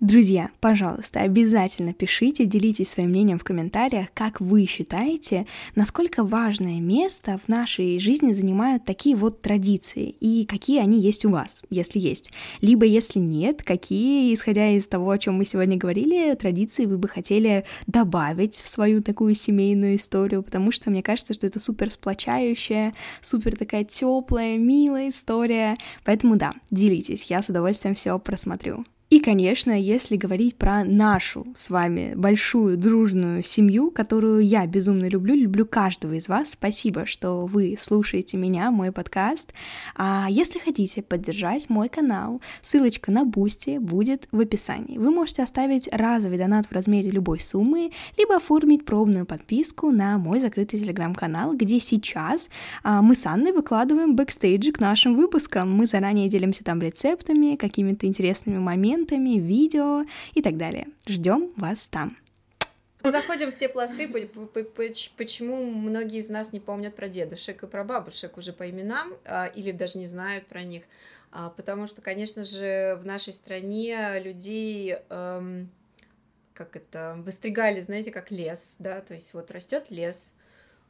Друзья, 0.00 0.50
пожалуйста, 0.60 1.22
обязательно 1.22 1.92
пишите, 1.92 2.44
делитесь 2.44 2.88
своим 2.88 3.10
мнением 3.10 3.40
в 3.40 3.42
комментариях, 3.42 4.06
как 4.14 4.40
вы 4.40 4.64
считаете, 4.64 5.44
насколько 5.74 6.22
важное 6.22 6.80
место 6.80 7.36
в 7.44 7.48
нашей 7.48 7.98
жизни 7.98 8.32
занимают 8.32 8.84
такие 8.84 9.16
вот 9.16 9.42
традиции 9.42 10.10
и 10.20 10.46
какие 10.46 10.78
они 10.78 11.00
есть 11.00 11.24
у 11.24 11.30
вас, 11.30 11.64
если 11.68 11.98
есть. 11.98 12.30
Либо, 12.60 12.84
если 12.84 13.18
нет, 13.18 13.64
какие, 13.64 14.32
исходя 14.32 14.70
из 14.70 14.86
того, 14.86 15.10
о 15.10 15.18
чем 15.18 15.34
мы 15.34 15.44
сегодня 15.44 15.76
говорили, 15.76 16.32
традиции 16.36 16.86
вы 16.86 16.96
бы 16.96 17.08
хотели 17.08 17.64
добавить 17.88 18.54
в 18.54 18.68
свою 18.68 19.02
такую 19.02 19.34
семейную 19.34 19.96
историю, 19.96 20.44
потому 20.44 20.70
что 20.70 20.92
мне 20.92 21.02
кажется, 21.02 21.34
что 21.34 21.44
это 21.44 21.58
супер 21.58 21.90
сплочающая, 21.90 22.94
супер 23.20 23.56
такая 23.56 23.82
теплая, 23.82 24.58
милая 24.58 25.08
история. 25.08 25.76
Поэтому 26.04 26.36
да, 26.36 26.54
делитесь, 26.70 27.24
я 27.24 27.42
с 27.42 27.48
удовольствием 27.48 27.96
все 27.96 28.16
просмотрю. 28.20 28.86
И, 29.10 29.20
конечно, 29.20 29.70
если 29.70 30.16
говорить 30.16 30.56
про 30.56 30.84
нашу 30.84 31.46
с 31.54 31.70
вами 31.70 32.12
большую 32.14 32.76
дружную 32.76 33.42
семью, 33.42 33.90
которую 33.90 34.40
я 34.40 34.66
безумно 34.66 35.08
люблю, 35.08 35.34
люблю 35.34 35.64
каждого 35.64 36.12
из 36.12 36.28
вас, 36.28 36.50
спасибо, 36.50 37.06
что 37.06 37.46
вы 37.46 37.78
слушаете 37.80 38.36
меня, 38.36 38.70
мой 38.70 38.92
подкаст. 38.92 39.54
А 39.96 40.26
если 40.28 40.58
хотите 40.58 41.00
поддержать 41.00 41.70
мой 41.70 41.88
канал, 41.88 42.42
ссылочка 42.60 43.10
на 43.10 43.24
Бусти 43.24 43.78
будет 43.78 44.28
в 44.30 44.40
описании. 44.40 44.98
Вы 44.98 45.10
можете 45.10 45.42
оставить 45.42 45.88
разовый 45.90 46.36
донат 46.36 46.66
в 46.66 46.72
размере 46.72 47.08
любой 47.08 47.40
суммы, 47.40 47.92
либо 48.18 48.36
оформить 48.36 48.84
пробную 48.84 49.24
подписку 49.24 49.90
на 49.90 50.18
мой 50.18 50.38
закрытый 50.38 50.80
телеграм-канал, 50.80 51.54
где 51.56 51.80
сейчас 51.80 52.50
а, 52.82 53.00
мы 53.00 53.14
с 53.14 53.24
Анной 53.24 53.52
выкладываем 53.52 54.16
бэкстейджи 54.16 54.70
к 54.70 54.80
нашим 54.80 55.14
выпускам. 55.14 55.72
Мы 55.72 55.86
заранее 55.86 56.28
делимся 56.28 56.62
там 56.62 56.82
рецептами, 56.82 57.56
какими-то 57.56 58.06
интересными 58.06 58.58
моментами, 58.58 58.97
комментами, 59.06 59.38
видео 59.38 60.04
и 60.34 60.42
так 60.42 60.56
далее. 60.56 60.88
Ждем 61.06 61.52
вас 61.56 61.88
там. 61.90 62.16
Заходим 63.04 63.50
в 63.52 63.56
те 63.56 63.68
пласты, 63.68 64.08
почему 65.16 65.64
многие 65.64 66.18
из 66.18 66.30
нас 66.30 66.52
не 66.52 66.60
помнят 66.60 66.96
про 66.96 67.08
дедушек 67.08 67.62
и 67.62 67.66
про 67.66 67.84
бабушек 67.84 68.36
уже 68.36 68.52
по 68.52 68.68
именам 68.68 69.14
а, 69.24 69.46
или 69.46 69.70
даже 69.70 69.98
не 69.98 70.06
знают 70.08 70.46
про 70.46 70.64
них. 70.64 70.82
А, 71.30 71.50
потому 71.50 71.86
что, 71.86 72.02
конечно 72.02 72.42
же, 72.42 72.98
в 73.00 73.06
нашей 73.06 73.32
стране 73.32 74.20
людей 74.20 74.96
эм, 75.10 75.70
как 76.54 76.74
это, 76.74 77.14
выстригали, 77.18 77.80
знаете, 77.80 78.10
как 78.10 78.32
лес, 78.32 78.76
да, 78.80 79.00
то 79.00 79.14
есть 79.14 79.32
вот 79.32 79.50
растет 79.52 79.90
лес, 79.90 80.32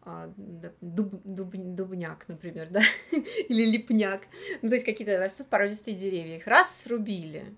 а, 0.03 0.33
дуб, 0.81 1.11
дуб, 1.25 1.51
дубняк, 1.55 2.27
например, 2.29 2.68
да, 2.71 2.81
или 3.11 3.71
липняк, 3.71 4.23
ну, 4.62 4.68
то 4.71 4.75
есть 4.75 4.87
какие-то 4.87 5.18
растут 5.18 5.49
породистые 5.49 5.94
деревья, 5.94 6.37
их 6.37 6.47
раз 6.47 6.83
срубили, 6.83 7.55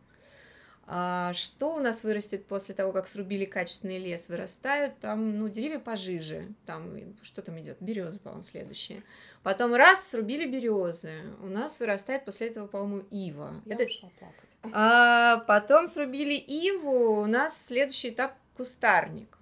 что 1.34 1.74
у 1.76 1.78
нас 1.78 2.02
вырастет 2.02 2.46
после 2.46 2.74
того, 2.74 2.92
как 2.92 3.06
срубили 3.06 3.44
качественный 3.44 3.98
лес? 3.98 4.28
Вырастают 4.28 4.98
там, 4.98 5.38
ну, 5.38 5.48
деревья 5.48 5.78
пожиже. 5.78 6.48
Там, 6.66 6.92
что 7.22 7.42
там 7.42 7.60
идет? 7.60 7.76
Березы, 7.80 8.18
по-моему, 8.18 8.42
следующие. 8.42 9.04
Потом 9.44 9.74
раз, 9.74 10.08
срубили 10.08 10.46
березы. 10.46 11.12
У 11.42 11.46
нас 11.46 11.78
вырастает 11.78 12.24
после 12.24 12.48
этого, 12.48 12.66
по-моему, 12.66 13.04
ива. 13.10 13.62
Я 13.66 13.74
Это... 13.74 13.84
ушла 13.84 14.10
плакать. 14.18 14.50
А 14.72 15.38
потом 15.46 15.86
срубили 15.86 16.34
иву, 16.34 17.22
у 17.22 17.26
нас 17.26 17.66
следующий 17.66 18.10
этап 18.10 18.34
кустарник. 18.56 19.38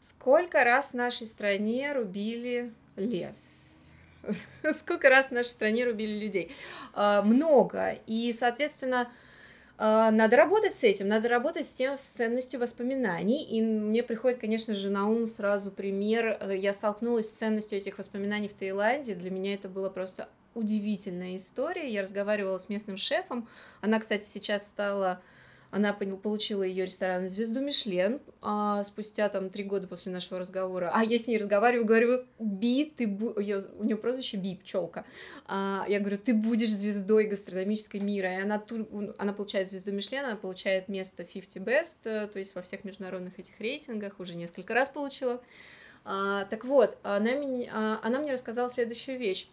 Сколько 0.00 0.64
раз 0.64 0.90
в 0.90 0.94
нашей 0.94 1.26
стране 1.26 1.92
рубили 1.92 2.72
лес? 2.96 3.72
Сколько 4.78 5.08
раз 5.08 5.28
в 5.28 5.32
нашей 5.32 5.48
стране 5.48 5.86
рубили 5.86 6.24
людей? 6.24 6.52
А, 6.92 7.22
много. 7.22 7.98
И, 8.06 8.32
соответственно, 8.32 9.02
а, 9.02 9.23
надо 9.76 10.36
работать 10.36 10.72
с 10.72 10.84
этим, 10.84 11.08
надо 11.08 11.28
работать 11.28 11.66
с 11.66 11.72
тем, 11.72 11.96
с 11.96 12.00
ценностью 12.00 12.60
воспоминаний. 12.60 13.42
И 13.44 13.60
мне 13.60 14.02
приходит, 14.02 14.38
конечно 14.38 14.74
же, 14.74 14.90
на 14.90 15.08
ум 15.08 15.26
сразу 15.26 15.70
пример. 15.72 16.38
Э, 16.40 16.56
я 16.56 16.72
столкнулась 16.72 17.28
с 17.28 17.32
ценностью 17.32 17.78
этих 17.78 17.98
воспоминаний 17.98 18.48
в 18.48 18.54
Таиланде. 18.54 19.14
Для 19.14 19.30
меня 19.30 19.54
это 19.54 19.68
было 19.68 19.88
просто 19.88 20.28
удивительная 20.54 21.36
история. 21.36 21.88
Я 21.88 22.02
разговаривала 22.02 22.58
с 22.58 22.68
местным 22.68 22.96
шефом. 22.96 23.48
Она, 23.80 23.98
кстати, 23.98 24.24
сейчас 24.24 24.66
стала 24.66 25.20
она 25.74 25.92
получила 25.92 26.62
ее 26.62 26.84
ресторанную 26.84 27.28
звезду 27.28 27.60
Мишлен 27.60 28.20
а, 28.40 28.84
спустя 28.84 29.28
там 29.28 29.50
три 29.50 29.64
года 29.64 29.88
после 29.88 30.12
нашего 30.12 30.38
разговора. 30.38 30.92
А 30.94 31.02
я 31.02 31.18
с 31.18 31.26
ней 31.26 31.36
разговариваю, 31.36 31.84
говорю, 31.84 32.24
Би, 32.38 32.84
ты 32.84 33.08
бу... 33.08 33.40
Ее, 33.40 33.60
у 33.76 33.82
нее 33.82 33.96
прозвище 33.96 34.36
Би, 34.36 34.54
пчелка. 34.54 35.04
А, 35.46 35.84
я 35.88 35.98
говорю, 35.98 36.18
ты 36.18 36.32
будешь 36.32 36.70
звездой 36.70 37.24
гастрономической 37.24 37.98
мира. 37.98 38.32
И 38.34 38.42
она, 38.42 38.60
тур... 38.60 38.86
она 39.18 39.32
получает 39.32 39.68
звезду 39.68 39.90
Мишлен, 39.90 40.24
она 40.24 40.36
получает 40.36 40.88
место 40.88 41.24
50 41.24 41.62
Best, 41.64 41.98
э, 42.04 42.28
то 42.28 42.38
есть 42.38 42.54
во 42.54 42.62
всех 42.62 42.84
международных 42.84 43.40
этих 43.40 43.58
рейтингах, 43.58 44.20
уже 44.20 44.36
несколько 44.36 44.74
раз 44.74 44.88
получила. 44.88 45.42
А, 46.04 46.44
так 46.44 46.64
вот, 46.64 46.96
она, 47.02 47.34
меня, 47.34 47.70
а, 47.72 48.00
она 48.00 48.20
мне 48.20 48.32
рассказала 48.32 48.68
следующую 48.68 49.18
вещь. 49.18 49.48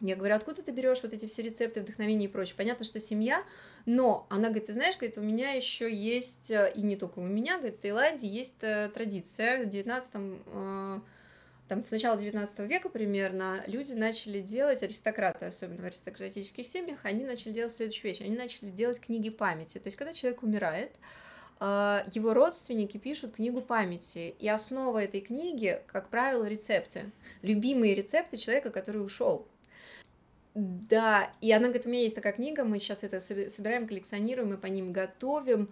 Я 0.00 0.16
говорю, 0.16 0.34
откуда 0.34 0.62
ты 0.62 0.72
берешь 0.72 1.02
вот 1.02 1.12
эти 1.12 1.26
все 1.26 1.42
рецепты, 1.42 1.82
вдохновения 1.82 2.24
и 2.24 2.28
прочее? 2.28 2.54
Понятно, 2.56 2.86
что 2.86 2.98
семья, 3.00 3.44
но 3.84 4.26
она 4.30 4.44
говорит, 4.48 4.66
ты 4.66 4.72
знаешь, 4.72 4.96
говорит, 4.96 5.18
у 5.18 5.22
меня 5.22 5.52
еще 5.52 5.92
есть, 5.94 6.50
э, 6.50 6.72
и 6.74 6.80
не 6.80 6.96
только 6.96 7.18
у 7.18 7.26
меня, 7.26 7.58
говорит, 7.58 7.76
в 7.76 7.80
Таиланде 7.82 8.26
есть 8.26 8.62
э, 8.62 8.90
традиция, 8.94 9.64
в 9.64 9.68
19 9.68 10.14
э, 10.46 11.00
там 11.68 11.82
с 11.82 11.90
начала 11.90 12.18
19 12.18 12.60
века 12.60 12.88
примерно 12.88 13.62
люди 13.66 13.92
начали 13.92 14.40
делать, 14.40 14.82
аристократы, 14.82 15.44
особенно 15.44 15.82
в 15.82 15.84
аристократических 15.84 16.66
семьях, 16.66 17.00
они 17.02 17.24
начали 17.24 17.52
делать 17.52 17.72
следующую 17.72 18.10
вещь, 18.10 18.22
они 18.22 18.34
начали 18.34 18.70
делать 18.70 19.00
книги 19.00 19.28
памяти, 19.28 19.78
то 19.78 19.86
есть 19.86 19.96
когда 19.96 20.12
человек 20.14 20.42
умирает, 20.42 20.92
его 21.60 22.32
родственники 22.32 22.96
пишут 22.96 23.34
книгу 23.34 23.60
памяти, 23.60 24.34
и 24.38 24.48
основа 24.48 25.04
этой 25.04 25.20
книги, 25.20 25.80
как 25.86 26.08
правило, 26.08 26.44
рецепты, 26.44 27.12
любимые 27.42 27.94
рецепты 27.94 28.38
человека, 28.38 28.70
который 28.70 29.04
ушел. 29.04 29.46
Да, 30.54 31.30
и 31.40 31.52
она 31.52 31.68
говорит, 31.68 31.86
у 31.86 31.90
меня 31.90 32.02
есть 32.02 32.16
такая 32.16 32.32
книга, 32.32 32.64
мы 32.64 32.78
сейчас 32.78 33.04
это 33.04 33.20
собираем, 33.20 33.86
коллекционируем, 33.86 34.50
мы 34.50 34.56
по 34.56 34.66
ним 34.66 34.92
готовим. 34.92 35.70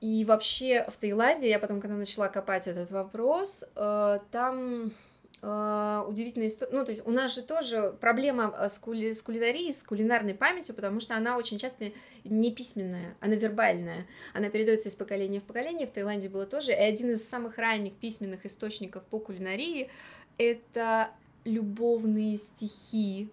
И 0.00 0.24
вообще 0.24 0.84
в 0.88 0.96
Таиланде, 0.96 1.48
я 1.48 1.58
потом, 1.58 1.80
когда 1.80 1.96
начала 1.96 2.28
копать 2.28 2.68
этот 2.68 2.90
вопрос, 2.90 3.64
э, 3.74 4.18
там 4.30 4.92
э, 5.40 6.04
удивительная 6.06 6.48
история. 6.48 6.72
Ну, 6.72 6.84
то 6.84 6.90
есть 6.90 7.06
у 7.06 7.10
нас 7.10 7.34
же 7.34 7.42
тоже 7.42 7.96
проблема 8.00 8.54
э, 8.56 8.68
с, 8.68 8.78
кули... 8.78 9.12
с 9.12 9.22
кулинарией, 9.22 9.72
с 9.72 9.82
кулинарной 9.82 10.34
памятью, 10.34 10.74
потому 10.74 11.00
что 11.00 11.16
она 11.16 11.36
очень 11.36 11.58
часто 11.58 11.90
не 12.22 12.52
письменная, 12.52 13.16
она 13.20 13.34
вербальная. 13.34 14.06
Она 14.34 14.50
передается 14.50 14.88
из 14.88 14.94
поколения 14.94 15.40
в 15.40 15.44
поколение. 15.44 15.86
В 15.86 15.90
Таиланде 15.90 16.28
было 16.28 16.46
тоже. 16.46 16.72
И 16.72 16.76
один 16.76 17.12
из 17.12 17.26
самых 17.26 17.56
ранних 17.56 17.94
письменных 17.94 18.44
источников 18.46 19.04
по 19.04 19.18
кулинарии— 19.18 19.90
это 20.38 21.10
любовные 21.44 22.36
стихи 22.36 23.30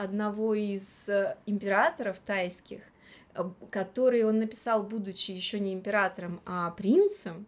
одного 0.00 0.54
из 0.54 1.10
э, 1.10 1.36
императоров 1.44 2.18
тайских, 2.20 2.80
э, 3.34 3.44
который 3.70 4.24
он 4.24 4.38
написал, 4.38 4.82
будучи 4.82 5.32
еще 5.32 5.60
не 5.60 5.74
императором, 5.74 6.40
а 6.46 6.70
принцем, 6.70 7.46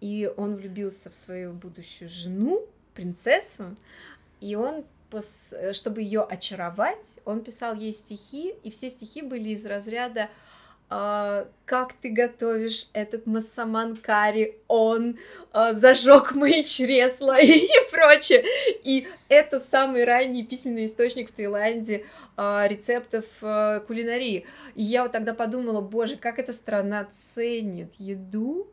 и 0.00 0.32
он 0.34 0.56
влюбился 0.56 1.10
в 1.10 1.14
свою 1.14 1.52
будущую 1.52 2.08
жену, 2.08 2.66
принцессу, 2.94 3.76
и 4.40 4.54
он 4.54 4.86
э, 5.12 5.72
чтобы 5.74 6.00
ее 6.00 6.22
очаровать, 6.22 7.18
он 7.26 7.44
писал 7.44 7.74
ей 7.74 7.92
стихи, 7.92 8.54
и 8.62 8.70
все 8.70 8.88
стихи 8.88 9.20
были 9.20 9.50
из 9.50 9.66
разряда 9.66 10.30
как 10.90 11.92
ты 12.02 12.08
готовишь 12.08 12.88
этот 12.94 13.24
массаман 13.24 13.96
карри, 13.96 14.58
он 14.66 15.18
а, 15.52 15.72
зажег 15.72 16.34
мои 16.34 16.64
чресла 16.64 17.38
и, 17.40 17.68
прочее. 17.92 18.44
И 18.82 19.06
это 19.28 19.60
самый 19.60 20.04
ранний 20.04 20.44
письменный 20.44 20.86
источник 20.86 21.30
в 21.30 21.32
Таиланде 21.32 22.04
а, 22.36 22.66
рецептов 22.66 23.24
а, 23.40 23.78
кулинарии. 23.80 24.46
И 24.74 24.82
я 24.82 25.04
вот 25.04 25.12
тогда 25.12 25.32
подумала, 25.32 25.80
боже, 25.80 26.16
как 26.16 26.40
эта 26.40 26.52
страна 26.52 27.06
ценит 27.34 27.94
еду, 27.98 28.66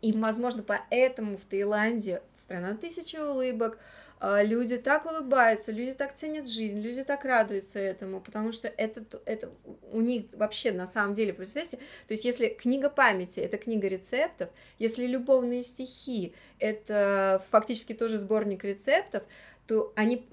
и, 0.00 0.12
возможно, 0.12 0.62
поэтому 0.62 1.36
в 1.36 1.44
Таиланде 1.44 2.22
страна 2.34 2.74
тысячи 2.76 3.16
улыбок, 3.16 3.76
а, 3.76 3.96
люди 4.20 4.78
так 4.78 5.04
улыбаются, 5.04 5.72
люди 5.72 5.92
так 5.92 6.14
ценят 6.14 6.48
жизнь, 6.48 6.80
люди 6.80 7.02
так 7.02 7.24
радуются 7.24 7.78
этому, 7.78 8.20
потому 8.20 8.50
что 8.50 8.68
это, 8.68 9.04
это 9.26 9.50
у 9.92 10.00
них 10.00 10.26
вообще 10.32 10.72
на 10.72 10.86
самом 10.86 11.14
деле, 11.14 11.34
представляете, 11.34 11.76
то 11.76 12.12
есть 12.12 12.24
если 12.24 12.48
книга 12.48 12.88
памяти— 12.88 13.40
это 13.40 13.58
книга 13.58 13.88
рецептов, 13.88 14.48
если 14.78 15.06
любовные 15.06 15.62
стихи— 15.62 16.34
это 16.58 17.44
фактически 17.50 17.92
тоже 17.92 18.18
сборник 18.18 18.64
рецептов, 18.64 19.22
то 19.66 19.92
они, 19.96 20.26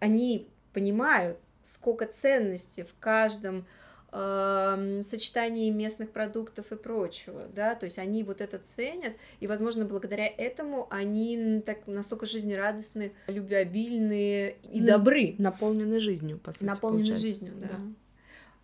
они 0.00 0.48
понимают, 0.72 1.38
сколько 1.64 2.06
ценностей 2.06 2.82
в 2.82 2.94
каждом 2.98 3.66
э, 4.12 5.00
сочетании 5.02 5.70
местных 5.70 6.10
продуктов 6.10 6.72
и 6.72 6.76
прочего, 6.76 7.48
да, 7.54 7.74
то 7.74 7.84
есть 7.84 7.98
они 7.98 8.22
вот 8.22 8.40
это 8.40 8.58
ценят, 8.58 9.14
и, 9.40 9.46
возможно, 9.46 9.84
благодаря 9.84 10.26
этому 10.26 10.86
они 10.90 11.62
так 11.64 11.86
настолько 11.86 12.26
жизнерадостны, 12.26 13.12
любвеобильные 13.26 14.56
и 14.70 14.80
добры. 14.80 15.34
Наполнены 15.38 16.00
жизнью, 16.00 16.38
по 16.38 16.52
сути, 16.52 16.64
Наполнены 16.64 17.16
жизнью, 17.16 17.54
да. 17.56 17.68
да. 17.68 17.76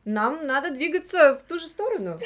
Нам 0.05 0.47
надо 0.47 0.71
двигаться 0.71 1.35
в 1.35 1.49
ту 1.49 1.59
же 1.59 1.67
сторону. 1.67 2.19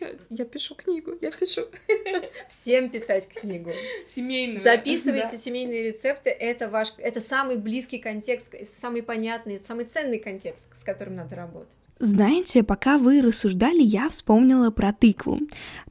Я, 0.00 0.10
я 0.30 0.44
пишу 0.44 0.74
книгу, 0.74 1.16
я 1.20 1.30
пишу. 1.30 1.66
Всем 2.48 2.90
писать 2.90 3.28
книгу. 3.28 3.70
Семейную. 4.06 4.60
Записывайте 4.60 5.32
да. 5.32 5.36
семейные 5.36 5.82
рецепты. 5.84 6.30
Это 6.30 6.68
ваш, 6.68 6.94
это 6.98 7.20
самый 7.20 7.56
близкий 7.56 7.98
контекст, 7.98 8.54
самый 8.66 9.02
понятный, 9.02 9.58
самый 9.58 9.86
ценный 9.86 10.18
контекст, 10.18 10.68
с 10.76 10.84
которым 10.84 11.14
надо 11.14 11.36
работать. 11.36 11.77
Знаете, 12.00 12.62
пока 12.62 12.96
вы 12.96 13.20
рассуждали, 13.20 13.82
я 13.82 14.08
вспомнила 14.08 14.70
про 14.70 14.92
тыкву. 14.92 15.40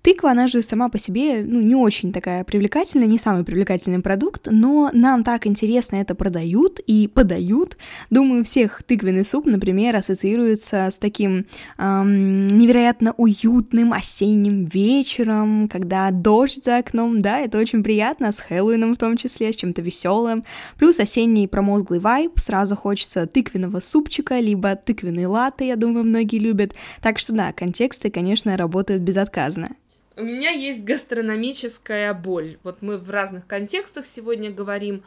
Тыква, 0.02 0.32
она 0.32 0.48
же 0.48 0.62
сама 0.62 0.88
по 0.88 0.98
себе, 0.98 1.44
ну, 1.44 1.60
не 1.60 1.76
очень 1.76 2.14
такая 2.14 2.46
привлекательная, 2.46 3.08
не 3.08 3.18
самый 3.18 3.44
привлекательный 3.44 4.00
продукт, 4.00 4.48
но 4.50 4.90
нам 4.94 5.26
так 5.26 5.46
интересно 5.46 5.98
это 5.98 6.16
продают 6.16 6.80
и 6.80 7.10
подают. 7.10 7.78
Думаю, 8.10 8.46
всех 8.46 8.84
тыквенный 8.84 9.26
суп, 9.26 9.48
например, 9.48 9.98
ассоциируется 9.98 10.90
с 10.94 10.98
таким 10.98 11.46
эм, 11.78 12.48
невероятно 12.48 13.14
уютным 13.18 13.92
осенним 13.92 14.64
вечером, 14.64 15.68
когда 15.68 16.10
дождь 16.12 16.64
за 16.64 16.78
окном, 16.78 17.20
да, 17.22 17.40
это 17.40 17.58
очень 17.58 17.84
приятно, 17.84 18.32
с 18.32 18.40
Хэллоуином 18.40 18.96
в 18.96 18.98
том 18.98 19.18
числе, 19.18 19.52
с 19.52 19.58
чем-то 19.58 19.82
веселым. 19.82 20.46
Плюс 20.78 21.02
осенний 21.02 21.50
промозглый 21.50 22.00
вайб, 22.00 22.32
сразу 22.40 22.78
хочется 22.78 23.28
тыквенного 23.28 23.82
супчика, 23.82 24.40
либо 24.40 24.78
тыквенный 24.78 25.26
латте, 25.26 25.68
я 25.68 25.76
думаю, 25.76 25.97
думаю, 25.98 26.10
многие 26.10 26.40
любят. 26.40 26.74
Так 27.02 27.20
что 27.20 27.34
да, 27.34 27.52
контексты, 27.54 28.12
конечно, 28.12 28.58
работают 28.58 29.02
безотказно. 29.02 29.76
У 30.16 30.24
меня 30.24 30.52
есть 30.52 30.84
гастрономическая 30.84 32.14
боль. 32.14 32.58
Вот 32.64 32.82
мы 32.82 32.98
в 32.98 33.10
разных 33.10 33.46
контекстах 33.46 34.06
сегодня 34.06 34.52
говорим. 34.52 35.04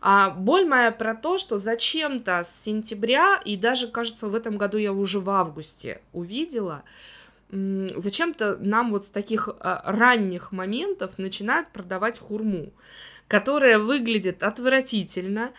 А 0.00 0.30
боль 0.30 0.66
моя 0.66 0.92
про 0.92 1.14
то, 1.14 1.38
что 1.38 1.56
зачем-то 1.58 2.42
с 2.44 2.64
сентября, 2.64 3.40
и 3.44 3.56
даже, 3.56 3.88
кажется, 3.88 4.28
в 4.28 4.34
этом 4.34 4.56
году 4.56 4.78
я 4.78 4.92
уже 4.92 5.20
в 5.20 5.28
августе 5.30 6.00
увидела, 6.12 6.84
зачем-то 7.50 8.56
нам 8.58 8.90
вот 8.90 9.04
с 9.04 9.10
таких 9.10 9.48
а, 9.48 9.82
ранних 9.84 10.52
моментов 10.52 11.18
начинают 11.18 11.68
продавать 11.68 12.18
хурму, 12.18 12.72
которая 13.28 13.78
выглядит 13.78 14.42
отвратительно, 14.42 15.52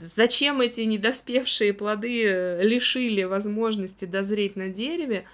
Зачем 0.00 0.60
эти 0.60 0.82
недоспевшие 0.82 1.72
плоды 1.72 2.24
э, 2.26 2.62
лишили 2.62 3.22
возможности 3.24 4.04
дозреть 4.04 4.56
на 4.56 4.68
дереве? 4.68 5.24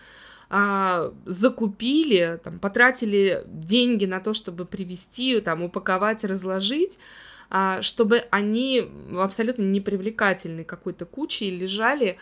а, 0.51 1.15
закупили, 1.27 2.41
там, 2.43 2.59
потратили 2.59 3.45
деньги 3.47 4.05
на 4.05 4.19
то, 4.19 4.35
чтобы 4.35 4.67
привезти, 4.67 5.41
там, 5.41 5.63
упаковать, 5.63 6.25
разложить, 6.25 6.99
а, 7.51 7.81
чтобы 7.83 8.25
они 8.31 8.91
абсолютно 9.17 9.63
непривлекательной 9.63 10.65
какой-то 10.65 11.07
кучей 11.07 11.51
лежали 11.51 12.19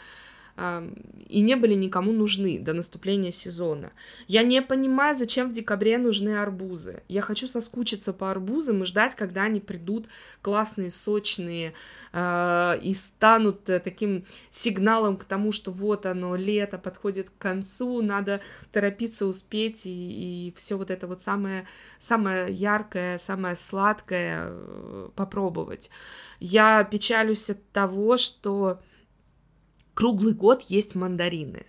и 1.28 1.40
не 1.40 1.56
были 1.56 1.74
никому 1.74 2.12
нужны 2.12 2.58
до 2.58 2.72
наступления 2.72 3.30
сезона. 3.30 3.92
Я 4.26 4.42
не 4.42 4.60
понимаю, 4.62 5.14
зачем 5.14 5.50
в 5.50 5.52
декабре 5.52 5.98
нужны 5.98 6.40
арбузы. 6.40 7.02
Я 7.08 7.20
хочу 7.20 7.46
соскучиться 7.46 8.12
по 8.12 8.30
арбузам 8.30 8.82
и 8.82 8.86
ждать, 8.86 9.14
когда 9.14 9.42
они 9.42 9.60
придут 9.60 10.08
классные, 10.42 10.90
сочные 10.90 11.74
э, 12.12 12.78
и 12.82 12.94
станут 12.94 13.68
э, 13.68 13.78
таким 13.78 14.24
сигналом 14.50 15.16
к 15.16 15.24
тому, 15.24 15.52
что 15.52 15.70
вот 15.70 16.06
оно, 16.06 16.34
лето 16.34 16.78
подходит 16.78 17.30
к 17.30 17.38
концу, 17.38 18.02
надо 18.02 18.40
торопиться 18.72 19.26
успеть 19.26 19.86
и, 19.86 20.48
и 20.48 20.54
все 20.56 20.76
вот 20.76 20.90
это 20.90 21.06
вот 21.06 21.20
самое, 21.20 21.66
самое 22.00 22.52
яркое, 22.52 23.18
самое 23.18 23.54
сладкое 23.54 24.46
э, 24.48 25.08
попробовать. 25.14 25.90
Я 26.40 26.82
печалюсь 26.84 27.50
от 27.50 27.64
того, 27.70 28.16
что 28.16 28.80
круглый 29.98 30.32
год 30.32 30.62
есть 30.68 30.94
мандарины. 30.94 31.66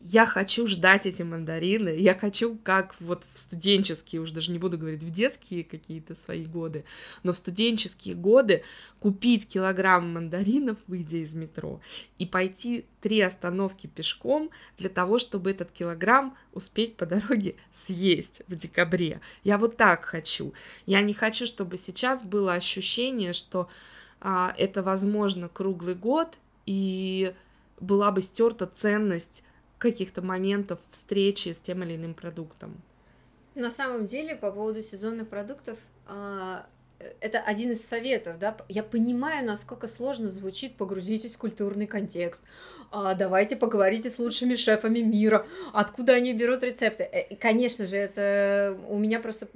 Я 0.00 0.24
хочу 0.24 0.66
ждать 0.66 1.04
эти 1.04 1.22
мандарины, 1.22 1.90
я 1.90 2.14
хочу, 2.14 2.56
как 2.56 2.96
вот 2.98 3.26
в 3.30 3.38
студенческие, 3.38 4.22
уж 4.22 4.30
даже 4.30 4.52
не 4.52 4.58
буду 4.58 4.78
говорить 4.78 5.02
в 5.02 5.10
детские 5.10 5.62
какие-то 5.62 6.14
свои 6.14 6.46
годы, 6.46 6.86
но 7.22 7.34
в 7.34 7.36
студенческие 7.36 8.14
годы 8.14 8.64
купить 9.00 9.46
килограмм 9.46 10.14
мандаринов, 10.14 10.78
выйдя 10.86 11.18
из 11.18 11.34
метро, 11.34 11.82
и 12.18 12.24
пойти 12.24 12.86
три 13.02 13.20
остановки 13.20 13.86
пешком 13.86 14.48
для 14.78 14.88
того, 14.88 15.18
чтобы 15.18 15.50
этот 15.50 15.72
килограмм 15.72 16.34
успеть 16.54 16.96
по 16.96 17.04
дороге 17.04 17.56
съесть 17.70 18.40
в 18.48 18.56
декабре. 18.56 19.20
Я 19.44 19.58
вот 19.58 19.76
так 19.76 20.06
хочу. 20.06 20.54
Я 20.86 21.02
не 21.02 21.12
хочу, 21.12 21.46
чтобы 21.46 21.76
сейчас 21.76 22.24
было 22.24 22.54
ощущение, 22.54 23.34
что 23.34 23.68
а, 24.22 24.54
это 24.56 24.82
возможно 24.82 25.50
круглый 25.50 25.94
год, 25.94 26.38
и 26.66 27.34
была 27.80 28.10
бы 28.12 28.20
стерта 28.20 28.66
ценность 28.66 29.44
каких-то 29.78 30.22
моментов 30.22 30.78
встречи 30.90 31.48
с 31.48 31.60
тем 31.60 31.82
или 31.82 31.96
иным 31.96 32.14
продуктом. 32.14 32.80
На 33.54 33.70
самом 33.70 34.06
деле, 34.06 34.36
по 34.36 34.50
поводу 34.50 34.82
сезонных 34.82 35.28
продуктов, 35.28 35.78
а, 36.06 36.66
это 37.20 37.40
один 37.40 37.72
из 37.72 37.84
советов, 37.84 38.38
да, 38.38 38.56
я 38.68 38.82
понимаю, 38.82 39.44
насколько 39.46 39.86
сложно 39.86 40.30
звучит 40.30 40.76
«погрузитесь 40.76 41.34
в 41.34 41.38
культурный 41.38 41.86
контекст», 41.86 42.44
а, 42.90 43.14
«давайте 43.14 43.56
поговорите 43.56 44.08
с 44.08 44.18
лучшими 44.18 44.54
шефами 44.54 45.00
мира», 45.00 45.46
откуда 45.72 46.14
они 46.14 46.32
берут 46.32 46.62
рецепты. 46.62 47.04
Э, 47.04 47.34
конечно 47.36 47.86
же, 47.86 47.96
это 47.96 48.78
у 48.88 48.98
меня 48.98 49.20
просто 49.20 49.48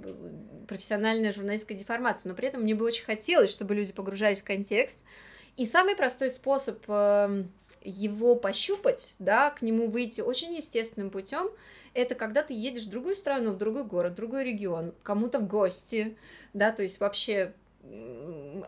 профессиональная 0.66 1.32
журналистская 1.32 1.78
деформация, 1.78 2.30
но 2.30 2.36
при 2.36 2.48
этом 2.48 2.62
мне 2.62 2.74
бы 2.74 2.84
очень 2.84 3.04
хотелось, 3.04 3.50
чтобы 3.50 3.74
люди 3.74 3.92
погружались 3.92 4.42
в 4.42 4.44
контекст, 4.44 5.00
и 5.56 5.64
самый 5.64 5.96
простой 5.96 6.30
способ 6.30 6.82
эм, 6.88 7.50
его 7.82 8.36
пощупать, 8.36 9.16
да, 9.18 9.50
к 9.50 9.62
нему 9.62 9.88
выйти 9.88 10.20
очень 10.20 10.54
естественным 10.54 11.10
путем, 11.10 11.50
это 11.94 12.14
когда 12.14 12.42
ты 12.42 12.52
едешь 12.52 12.86
в 12.86 12.90
другую 12.90 13.14
страну, 13.14 13.52
в 13.52 13.58
другой 13.58 13.84
город, 13.84 14.12
в 14.12 14.16
другой 14.16 14.44
регион, 14.44 14.92
кому-то 15.02 15.38
в 15.38 15.46
гости, 15.46 16.16
да, 16.52 16.72
то 16.72 16.82
есть 16.82 17.00
вообще 17.00 17.54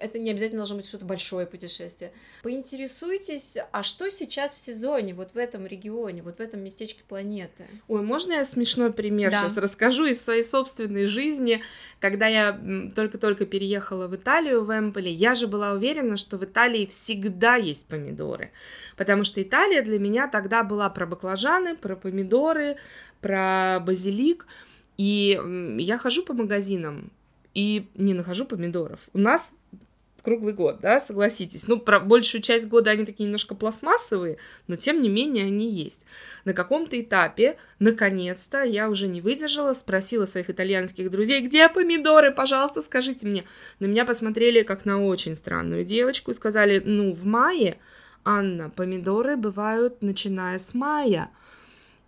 это 0.00 0.18
не 0.18 0.31
обязательно 0.31 0.59
должно 0.59 0.76
быть 0.76 0.87
что-то 0.87 1.04
большое 1.04 1.46
путешествие. 1.46 2.12
Поинтересуйтесь, 2.42 3.57
а 3.72 3.83
что 3.83 4.11
сейчас 4.11 4.54
в 4.54 4.61
сезоне, 4.61 5.14
вот 5.14 5.33
в 5.35 5.38
этом 5.38 5.66
регионе, 5.66 6.22
вот 6.22 6.38
в 6.38 6.40
этом 6.40 6.61
местечке 6.61 7.02
планеты? 7.07 7.64
Ой, 7.88 8.02
можно 8.02 8.33
я 8.33 8.44
смешной 8.44 8.92
пример 8.92 9.31
да. 9.31 9.38
сейчас 9.38 9.57
расскажу 9.57 10.07
из 10.07 10.22
своей 10.22 10.42
собственной 10.42 11.07
жизни? 11.07 11.62
Когда 12.00 12.26
я 12.26 12.59
только-только 12.94 13.46
переехала 13.46 14.09
в 14.09 14.16
Италию, 14.16 14.64
в 14.64 14.76
Эмполи, 14.76 15.11
я 15.11 15.35
же 15.35 15.46
была 15.46 15.72
уверена, 15.72 16.16
что 16.16 16.38
в 16.38 16.44
Италии 16.44 16.87
всегда 16.87 17.57
есть 17.57 17.87
помидоры, 17.87 18.50
потому 18.96 19.24
что 19.24 19.42
Италия 19.42 19.83
для 19.83 19.98
меня 19.98 20.28
тогда 20.28 20.62
была 20.62 20.88
про 20.90 21.07
баклажаны, 21.07 21.76
про 21.76 21.96
помидоры, 21.96 22.76
про 23.20 23.81
базилик, 23.81 24.46
и 24.96 25.40
я 25.78 25.98
хожу 25.98 26.24
по 26.24 26.35
магазинам, 26.35 27.12
и 27.54 27.88
не 27.94 28.14
нахожу 28.14 28.44
помидоров. 28.44 29.00
У 29.12 29.18
нас 29.18 29.52
круглый 30.22 30.52
год, 30.52 30.80
да, 30.80 31.00
согласитесь. 31.00 31.68
Ну, 31.68 31.78
про 31.78 32.00
большую 32.00 32.42
часть 32.42 32.68
года 32.68 32.90
они 32.90 33.06
такие 33.06 33.24
немножко 33.24 33.54
пластмассовые, 33.54 34.37
но 34.66 34.76
тем 34.76 35.00
не 35.00 35.08
менее 35.08 35.46
они 35.46 35.70
есть. 35.70 36.04
На 36.44 36.52
каком-то 36.52 37.00
этапе, 37.00 37.56
наконец-то, 37.78 38.62
я 38.62 38.90
уже 38.90 39.08
не 39.08 39.22
выдержала, 39.22 39.72
спросила 39.72 40.26
своих 40.26 40.50
итальянских 40.50 41.11
друзей, 41.11 41.40
где 41.40 41.68
помидоры, 41.68 42.30
пожалуйста, 42.30 42.82
скажите 42.82 43.26
мне. 43.26 43.44
На 43.80 43.87
меня 43.87 44.04
посмотрели 44.04 44.62
как 44.62 44.84
на 44.84 45.02
очень 45.02 45.34
странную 45.34 45.84
девочку 45.84 46.30
и 46.30 46.34
сказали, 46.34 46.82
ну, 46.84 47.12
в 47.12 47.24
мае, 47.24 47.78
Анна, 48.24 48.68
помидоры 48.68 49.37
бывают 49.37 50.02
начиная 50.02 50.58
с 50.58 50.74
мая. 50.74 51.30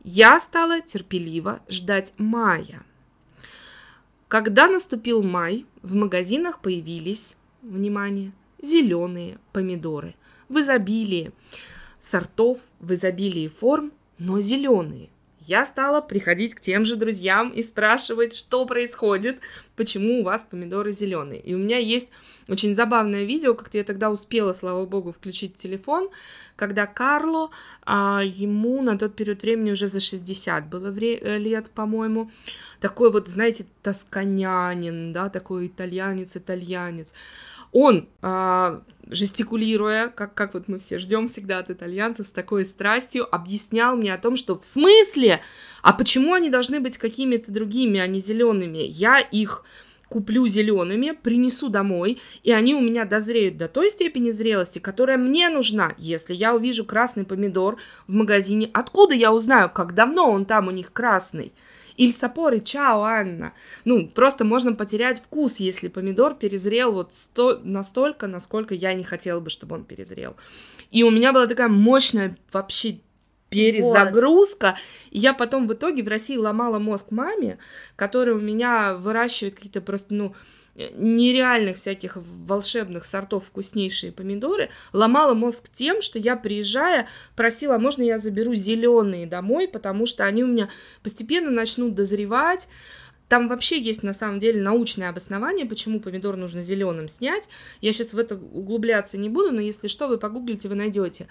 Я 0.03 0.41
стала 0.41 0.81
терпеливо 0.83 1.61
ждать 1.69 2.13
мая. 2.19 2.83
Когда 4.31 4.69
наступил 4.69 5.25
май, 5.25 5.67
в 5.83 5.97
магазинах 5.97 6.61
появились, 6.61 7.37
внимание, 7.63 8.31
зеленые 8.63 9.41
помидоры 9.53 10.15
в 10.49 10.61
изобилии 10.61 11.33
сортов, 11.99 12.61
в 12.79 12.95
изобилии 12.95 13.49
форм, 13.49 13.93
но 14.19 14.39
зеленые. 14.39 15.10
Я 15.41 15.65
стала 15.65 16.03
приходить 16.03 16.55
к 16.55 16.61
тем 16.61 16.85
же 16.85 16.97
друзьям 16.97 17.49
и 17.49 17.63
спрашивать, 17.63 18.35
что 18.35 18.67
происходит, 18.67 19.41
почему 19.75 20.21
у 20.21 20.25
вас 20.25 20.47
помидоры 20.49 20.93
зеленые. 20.93 21.41
И 21.41 21.55
у 21.55 21.59
меня 21.59 21.79
есть 21.79 22.11
очень 22.47 22.75
забавное 22.75 23.25
видео, 23.25 23.55
как-то 23.55 23.79
я 23.79 23.85
тогда 23.85 24.11
успела, 24.11 24.53
слава 24.53 24.85
богу, 24.85 25.13
включить 25.13 25.55
телефон, 25.55 26.11
когда 26.57 26.87
Карло, 26.87 27.51
а, 27.87 28.21
ему 28.23 28.83
на 28.83 28.99
тот 28.99 29.17
период 29.17 29.43
времени 29.43 29.71
уже 29.71 29.87
за 29.87 30.01
60 30.01 30.69
было 30.69 30.91
вре- 30.91 31.19
э, 31.19 31.39
лет, 31.39 31.71
по-моему, 31.71 32.31
такой 32.81 33.11
вот, 33.11 33.29
знаете, 33.29 33.65
тосканянин, 33.83 35.13
да, 35.15 35.31
такой 35.31 35.69
итальянец-итальянец. 35.69 37.13
Он, 37.73 38.09
а, 38.23 38.83
жестикулируя, 39.07 40.09
как, 40.09 40.35
как 40.35 40.55
вот 40.55 40.69
мы 40.69 40.79
все 40.79 40.99
ждем 40.99 41.29
всегда 41.29 41.59
от 41.59 41.71
итальянцев 41.71 42.27
с 42.27 42.33
такой 42.33 42.65
страстью, 42.65 43.33
объяснял 43.33 43.97
мне 43.97 44.15
о 44.15 44.19
том, 44.19 44.37
что 44.37 44.59
в 44.59 44.65
смысле, 44.65 45.41
а 45.83 45.93
почему 45.93 46.35
они 46.35 46.51
должны 46.51 46.81
быть 46.81 46.99
какими-то 46.99 47.51
другими, 47.53 48.01
а 48.01 48.07
не 48.07 48.21
зелеными? 48.21 48.79
Я 48.79 49.19
их 49.21 49.65
куплю 50.09 50.47
зелеными, 50.49 51.13
принесу 51.13 51.69
домой, 51.69 52.21
и 52.43 52.51
они 52.51 52.75
у 52.75 52.81
меня 52.81 53.05
дозреют 53.05 53.57
до 53.57 53.69
той 53.69 53.91
степени 53.91 54.31
зрелости, 54.31 54.81
которая 54.81 55.17
мне 55.17 55.49
нужна. 55.49 55.95
Если 55.99 56.35
я 56.35 56.53
увижу 56.53 56.85
красный 56.85 57.25
помидор 57.25 57.77
в 58.09 58.13
магазине, 58.13 58.69
откуда 58.73 59.15
я 59.15 59.33
узнаю, 59.33 59.71
как 59.71 59.95
давно 59.95 60.31
он 60.31 60.47
там 60.47 60.67
у 60.67 60.73
них 60.73 60.93
красный? 60.93 61.53
Иль 62.01 62.15
сапоры, 62.15 62.61
чао, 62.61 63.03
Анна. 63.03 63.53
Ну, 63.85 64.09
просто 64.09 64.47
можно 64.47 64.75
потерять 64.75 65.19
вкус, 65.19 65.57
если 65.61 65.89
помидор 65.89 66.35
перезрел 66.35 66.93
вот 66.93 67.15
сто... 67.15 67.61
настолько, 67.63 68.27
насколько 68.27 68.75
я 68.75 68.95
не 68.95 69.05
хотела 69.05 69.39
бы, 69.41 69.51
чтобы 69.51 69.75
он 69.77 69.85
перезрел. 69.85 70.35
И 70.91 71.03
у 71.03 71.11
меня 71.11 71.35
была 71.35 71.47
такая 71.47 71.69
мощная 71.69 72.39
вообще 72.55 73.01
перезагрузка. 73.51 74.67
Вот. 74.69 74.77
И 75.11 75.19
я 75.19 75.35
потом 75.35 75.69
в 75.69 75.75
итоге 75.75 76.03
в 76.03 76.09
России 76.09 76.39
ломала 76.39 76.79
мозг 76.79 77.11
маме, 77.11 77.59
которая 77.97 78.37
у 78.37 78.41
меня 78.41 78.95
выращивает 78.95 79.57
какие-то 79.57 79.83
просто, 79.83 80.15
ну, 80.15 80.35
нереальных 80.95 81.77
всяких 81.77 82.17
волшебных 82.17 83.05
сортов 83.05 83.47
вкуснейшие 83.47 84.13
помидоры, 84.13 84.71
ломала 84.93 85.35
мозг 85.35 85.69
тем, 85.73 86.03
что 86.03 86.19
я, 86.19 86.37
приезжая, 86.37 87.09
просила, 87.37 87.77
«А 87.77 87.79
можно 87.79 88.03
я 88.03 88.19
заберу 88.19 88.55
зеленые 88.55 89.27
домой, 89.27 89.69
потому 89.69 90.07
что 90.07 90.25
они 90.25 90.45
у 90.45 90.47
меня 90.47 90.71
постепенно 91.03 91.51
начнут 91.51 91.95
дозревать, 91.95 92.69
там 93.31 93.47
вообще 93.47 93.81
есть 93.81 94.03
на 94.03 94.13
самом 94.13 94.41
деле 94.41 94.61
научное 94.61 95.09
обоснование, 95.09 95.65
почему 95.65 96.01
помидор 96.01 96.37
нужно 96.37 96.63
зеленым 96.63 97.07
снять. 97.07 97.49
Я 97.81 97.93
сейчас 97.93 98.13
в 98.13 98.19
это 98.19 98.35
углубляться 98.35 99.19
не 99.19 99.29
буду, 99.29 99.53
но 99.53 99.61
если 99.61 99.87
что, 99.87 100.09
вы 100.09 100.19
погуглите, 100.19 100.69
вы 100.69 100.75
найдете. 100.75 101.29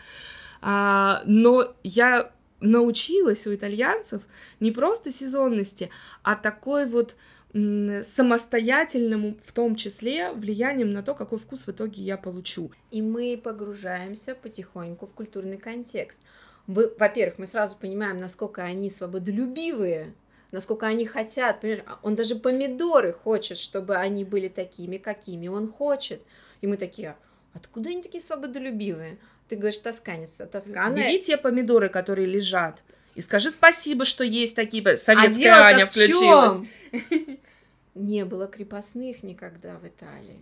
А, 0.62 1.22
но 1.26 1.76
я 1.84 2.32
научилась 2.62 3.46
у 3.48 3.54
итальянцев 3.54 4.22
не 4.62 4.72
просто 4.72 5.12
сезонности, 5.12 5.90
а 6.24 6.36
такой 6.36 6.86
вот 6.86 7.18
самостоятельному, 7.54 9.36
в 9.44 9.52
том 9.52 9.76
числе, 9.76 10.32
влиянием 10.32 10.92
на 10.94 11.02
то, 11.02 11.16
какой 11.16 11.40
вкус 11.40 11.66
в 11.66 11.70
итоге 11.70 12.04
я 12.04 12.18
получу. 12.18 12.72
И 12.92 13.02
мы 13.02 13.40
погружаемся 13.44 14.36
потихоньку 14.36 15.08
в 15.08 15.14
культурный 15.14 15.58
контекст. 15.58 16.20
Во-первых, 16.68 17.40
мы 17.40 17.48
сразу 17.48 17.76
понимаем, 17.76 18.20
насколько 18.20 18.62
они 18.62 18.92
свободолюбивые, 18.92 20.14
насколько 20.52 20.86
они 20.86 21.06
хотят. 21.06 21.62
Понимаешь, 21.62 21.84
а 21.88 22.00
он 22.04 22.16
даже 22.16 22.36
помидоры 22.36 23.14
хочет, 23.14 23.58
чтобы 23.58 23.96
они 23.96 24.24
были 24.24 24.48
такими, 24.48 24.98
какими 24.98 25.48
он 25.48 25.72
хочет. 25.72 26.22
И 26.62 26.68
мы 26.68 26.78
такие, 26.78 27.16
откуда 27.54 27.90
они 27.90 28.04
такие 28.04 28.22
свободолюбивые? 28.22 29.18
Ты 29.48 29.56
говоришь, 29.56 29.80
тосканец, 29.80 30.40
а 30.42 30.46
тоскана... 30.46 30.96
Бери 30.96 31.20
те 31.20 31.36
помидоры, 31.36 31.90
которые 31.90 32.28
лежат, 32.28 32.84
и 33.20 33.22
скажи 33.22 33.52
спасибо, 33.52 34.06
что 34.06 34.24
есть 34.24 34.56
такие... 34.56 34.98
Советская 34.98 35.54
а 35.54 35.66
Аня 35.66 35.88
включилась. 35.88 36.66
Не 37.94 38.24
было 38.24 38.48
крепостных 38.48 39.24
никогда 39.24 39.76
в 39.76 39.86
Италии. 39.86 40.40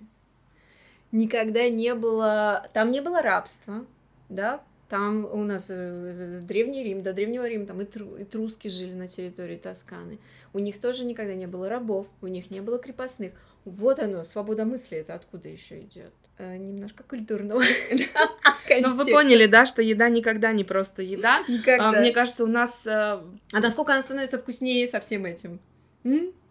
Никогда 1.12 1.70
не 1.70 1.96
было... 1.96 2.70
Там 2.74 2.92
не 2.92 3.02
было 3.02 3.24
рабства, 3.24 3.84
да? 4.30 4.62
Там 4.90 5.26
у 5.26 5.44
нас 5.44 5.72
э, 5.72 6.42
Древний 6.44 6.84
Рим, 6.84 7.02
до 7.02 7.14
Древнего 7.14 7.48
Рима 7.48 7.66
там 7.66 7.82
и 7.82 8.24
труски 8.26 8.70
жили 8.70 8.94
на 8.94 9.08
территории 9.08 9.58
Тосканы. 9.58 10.20
У 10.54 10.60
них 10.60 10.80
тоже 10.80 11.04
никогда 11.04 11.34
не 11.34 11.48
было 11.48 11.70
рабов, 11.70 12.06
у 12.22 12.28
них 12.28 12.52
не 12.52 12.62
было 12.62 12.78
крепостных. 12.78 13.34
Вот 13.68 14.00
оно, 14.00 14.24
свобода 14.24 14.64
мысли, 14.64 14.98
это 14.98 15.14
откуда 15.14 15.50
еще 15.50 15.82
идет? 15.82 16.14
Э, 16.38 16.56
немножко 16.56 17.04
культурного. 17.04 17.62
Ну, 18.70 18.96
вы 18.96 19.06
поняли, 19.06 19.46
да, 19.46 19.66
что 19.66 19.82
еда 19.82 20.10
никогда 20.10 20.52
не 20.52 20.66
просто 20.66 21.02
еда. 21.02 21.42
Никогда. 21.48 21.88
А, 21.88 21.92
мне 21.94 22.12
кажется, 22.12 22.44
у 22.44 22.48
нас... 22.48 22.86
Э, 22.86 23.22
а 23.54 23.60
насколько 23.62 23.94
она 23.94 24.02
становится 24.02 24.38
вкуснее 24.38 24.86
со 24.88 25.00
всем 25.00 25.24
этим? 25.24 25.62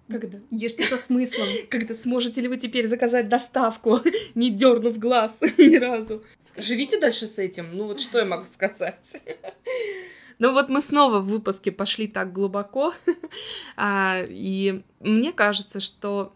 Когда? 0.09 0.39
Ешьте 0.51 0.85
со 0.85 0.97
смыслом. 0.97 1.47
Когда 1.69 1.95
сможете 1.95 2.41
ли 2.41 2.49
вы 2.49 2.57
теперь 2.57 2.87
заказать 2.87 3.29
доставку, 3.29 4.01
не 4.35 4.51
дернув 4.51 4.99
глаз 4.99 5.41
ни 5.59 5.77
разу? 5.77 6.23
Живите 6.57 6.99
дальше 6.99 7.27
с 7.27 7.39
этим. 7.39 7.77
Ну 7.77 7.85
вот 7.85 8.01
что 8.01 8.19
я 8.19 8.25
могу 8.25 8.45
сказать? 8.45 9.21
Ну 10.39 10.53
вот 10.53 10.71
мы 10.71 10.81
снова 10.81 11.21
в 11.21 11.27
выпуске 11.27 11.71
пошли 11.71 12.09
так 12.09 12.33
глубоко, 12.33 12.95
а, 13.77 14.23
и 14.27 14.83
мне 15.01 15.33
кажется, 15.33 15.81
что 15.81 16.33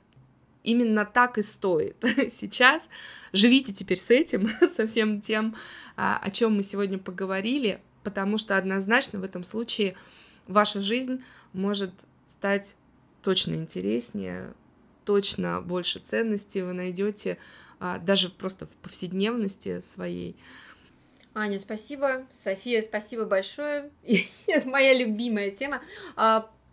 именно 0.62 1.04
так 1.04 1.38
и 1.38 1.42
стоит 1.42 1.96
сейчас. 2.30 2.88
Живите 3.32 3.72
теперь 3.72 3.98
с 3.98 4.10
этим, 4.10 4.50
со 4.70 4.86
всем 4.86 5.20
тем, 5.20 5.56
а, 5.96 6.18
о 6.18 6.30
чем 6.30 6.56
мы 6.56 6.62
сегодня 6.62 6.98
поговорили, 6.98 7.80
потому 8.02 8.38
что 8.38 8.56
однозначно 8.56 9.18
в 9.18 9.24
этом 9.24 9.44
случае 9.44 9.96
ваша 10.46 10.80
жизнь 10.80 11.22
может 11.52 11.92
стать 12.26 12.76
точно 13.22 13.54
интереснее, 13.54 14.54
точно 15.04 15.60
больше 15.60 15.98
ценностей 15.98 16.62
вы 16.62 16.72
найдете 16.72 17.38
а, 17.78 17.98
даже 17.98 18.30
просто 18.30 18.66
в 18.66 18.70
повседневности 18.76 19.80
своей. 19.80 20.36
Аня, 21.32 21.58
спасибо. 21.58 22.26
София, 22.32 22.80
спасибо 22.80 23.24
большое. 23.24 23.90
Это 24.46 24.68
моя 24.68 24.94
любимая 24.94 25.50
тема. 25.50 25.80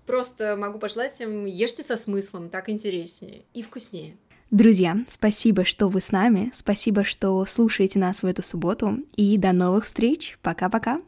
Просто 0.07 0.55
могу 0.55 0.79
пожелать 0.79 1.11
всем, 1.11 1.45
ешьте 1.45 1.83
со 1.83 1.97
смыслом, 1.97 2.49
так 2.49 2.69
интереснее 2.69 3.41
и 3.53 3.61
вкуснее. 3.61 4.15
Друзья, 4.49 4.95
спасибо, 5.09 5.65
что 5.65 5.89
вы 5.89 5.99
с 5.99 6.13
нами, 6.13 6.53
спасибо, 6.55 7.03
что 7.03 7.45
слушаете 7.45 7.99
нас 7.99 8.23
в 8.23 8.25
эту 8.25 8.41
субботу, 8.41 8.99
и 9.17 9.37
до 9.37 9.51
новых 9.51 9.83
встреч. 9.83 10.39
Пока-пока. 10.41 11.01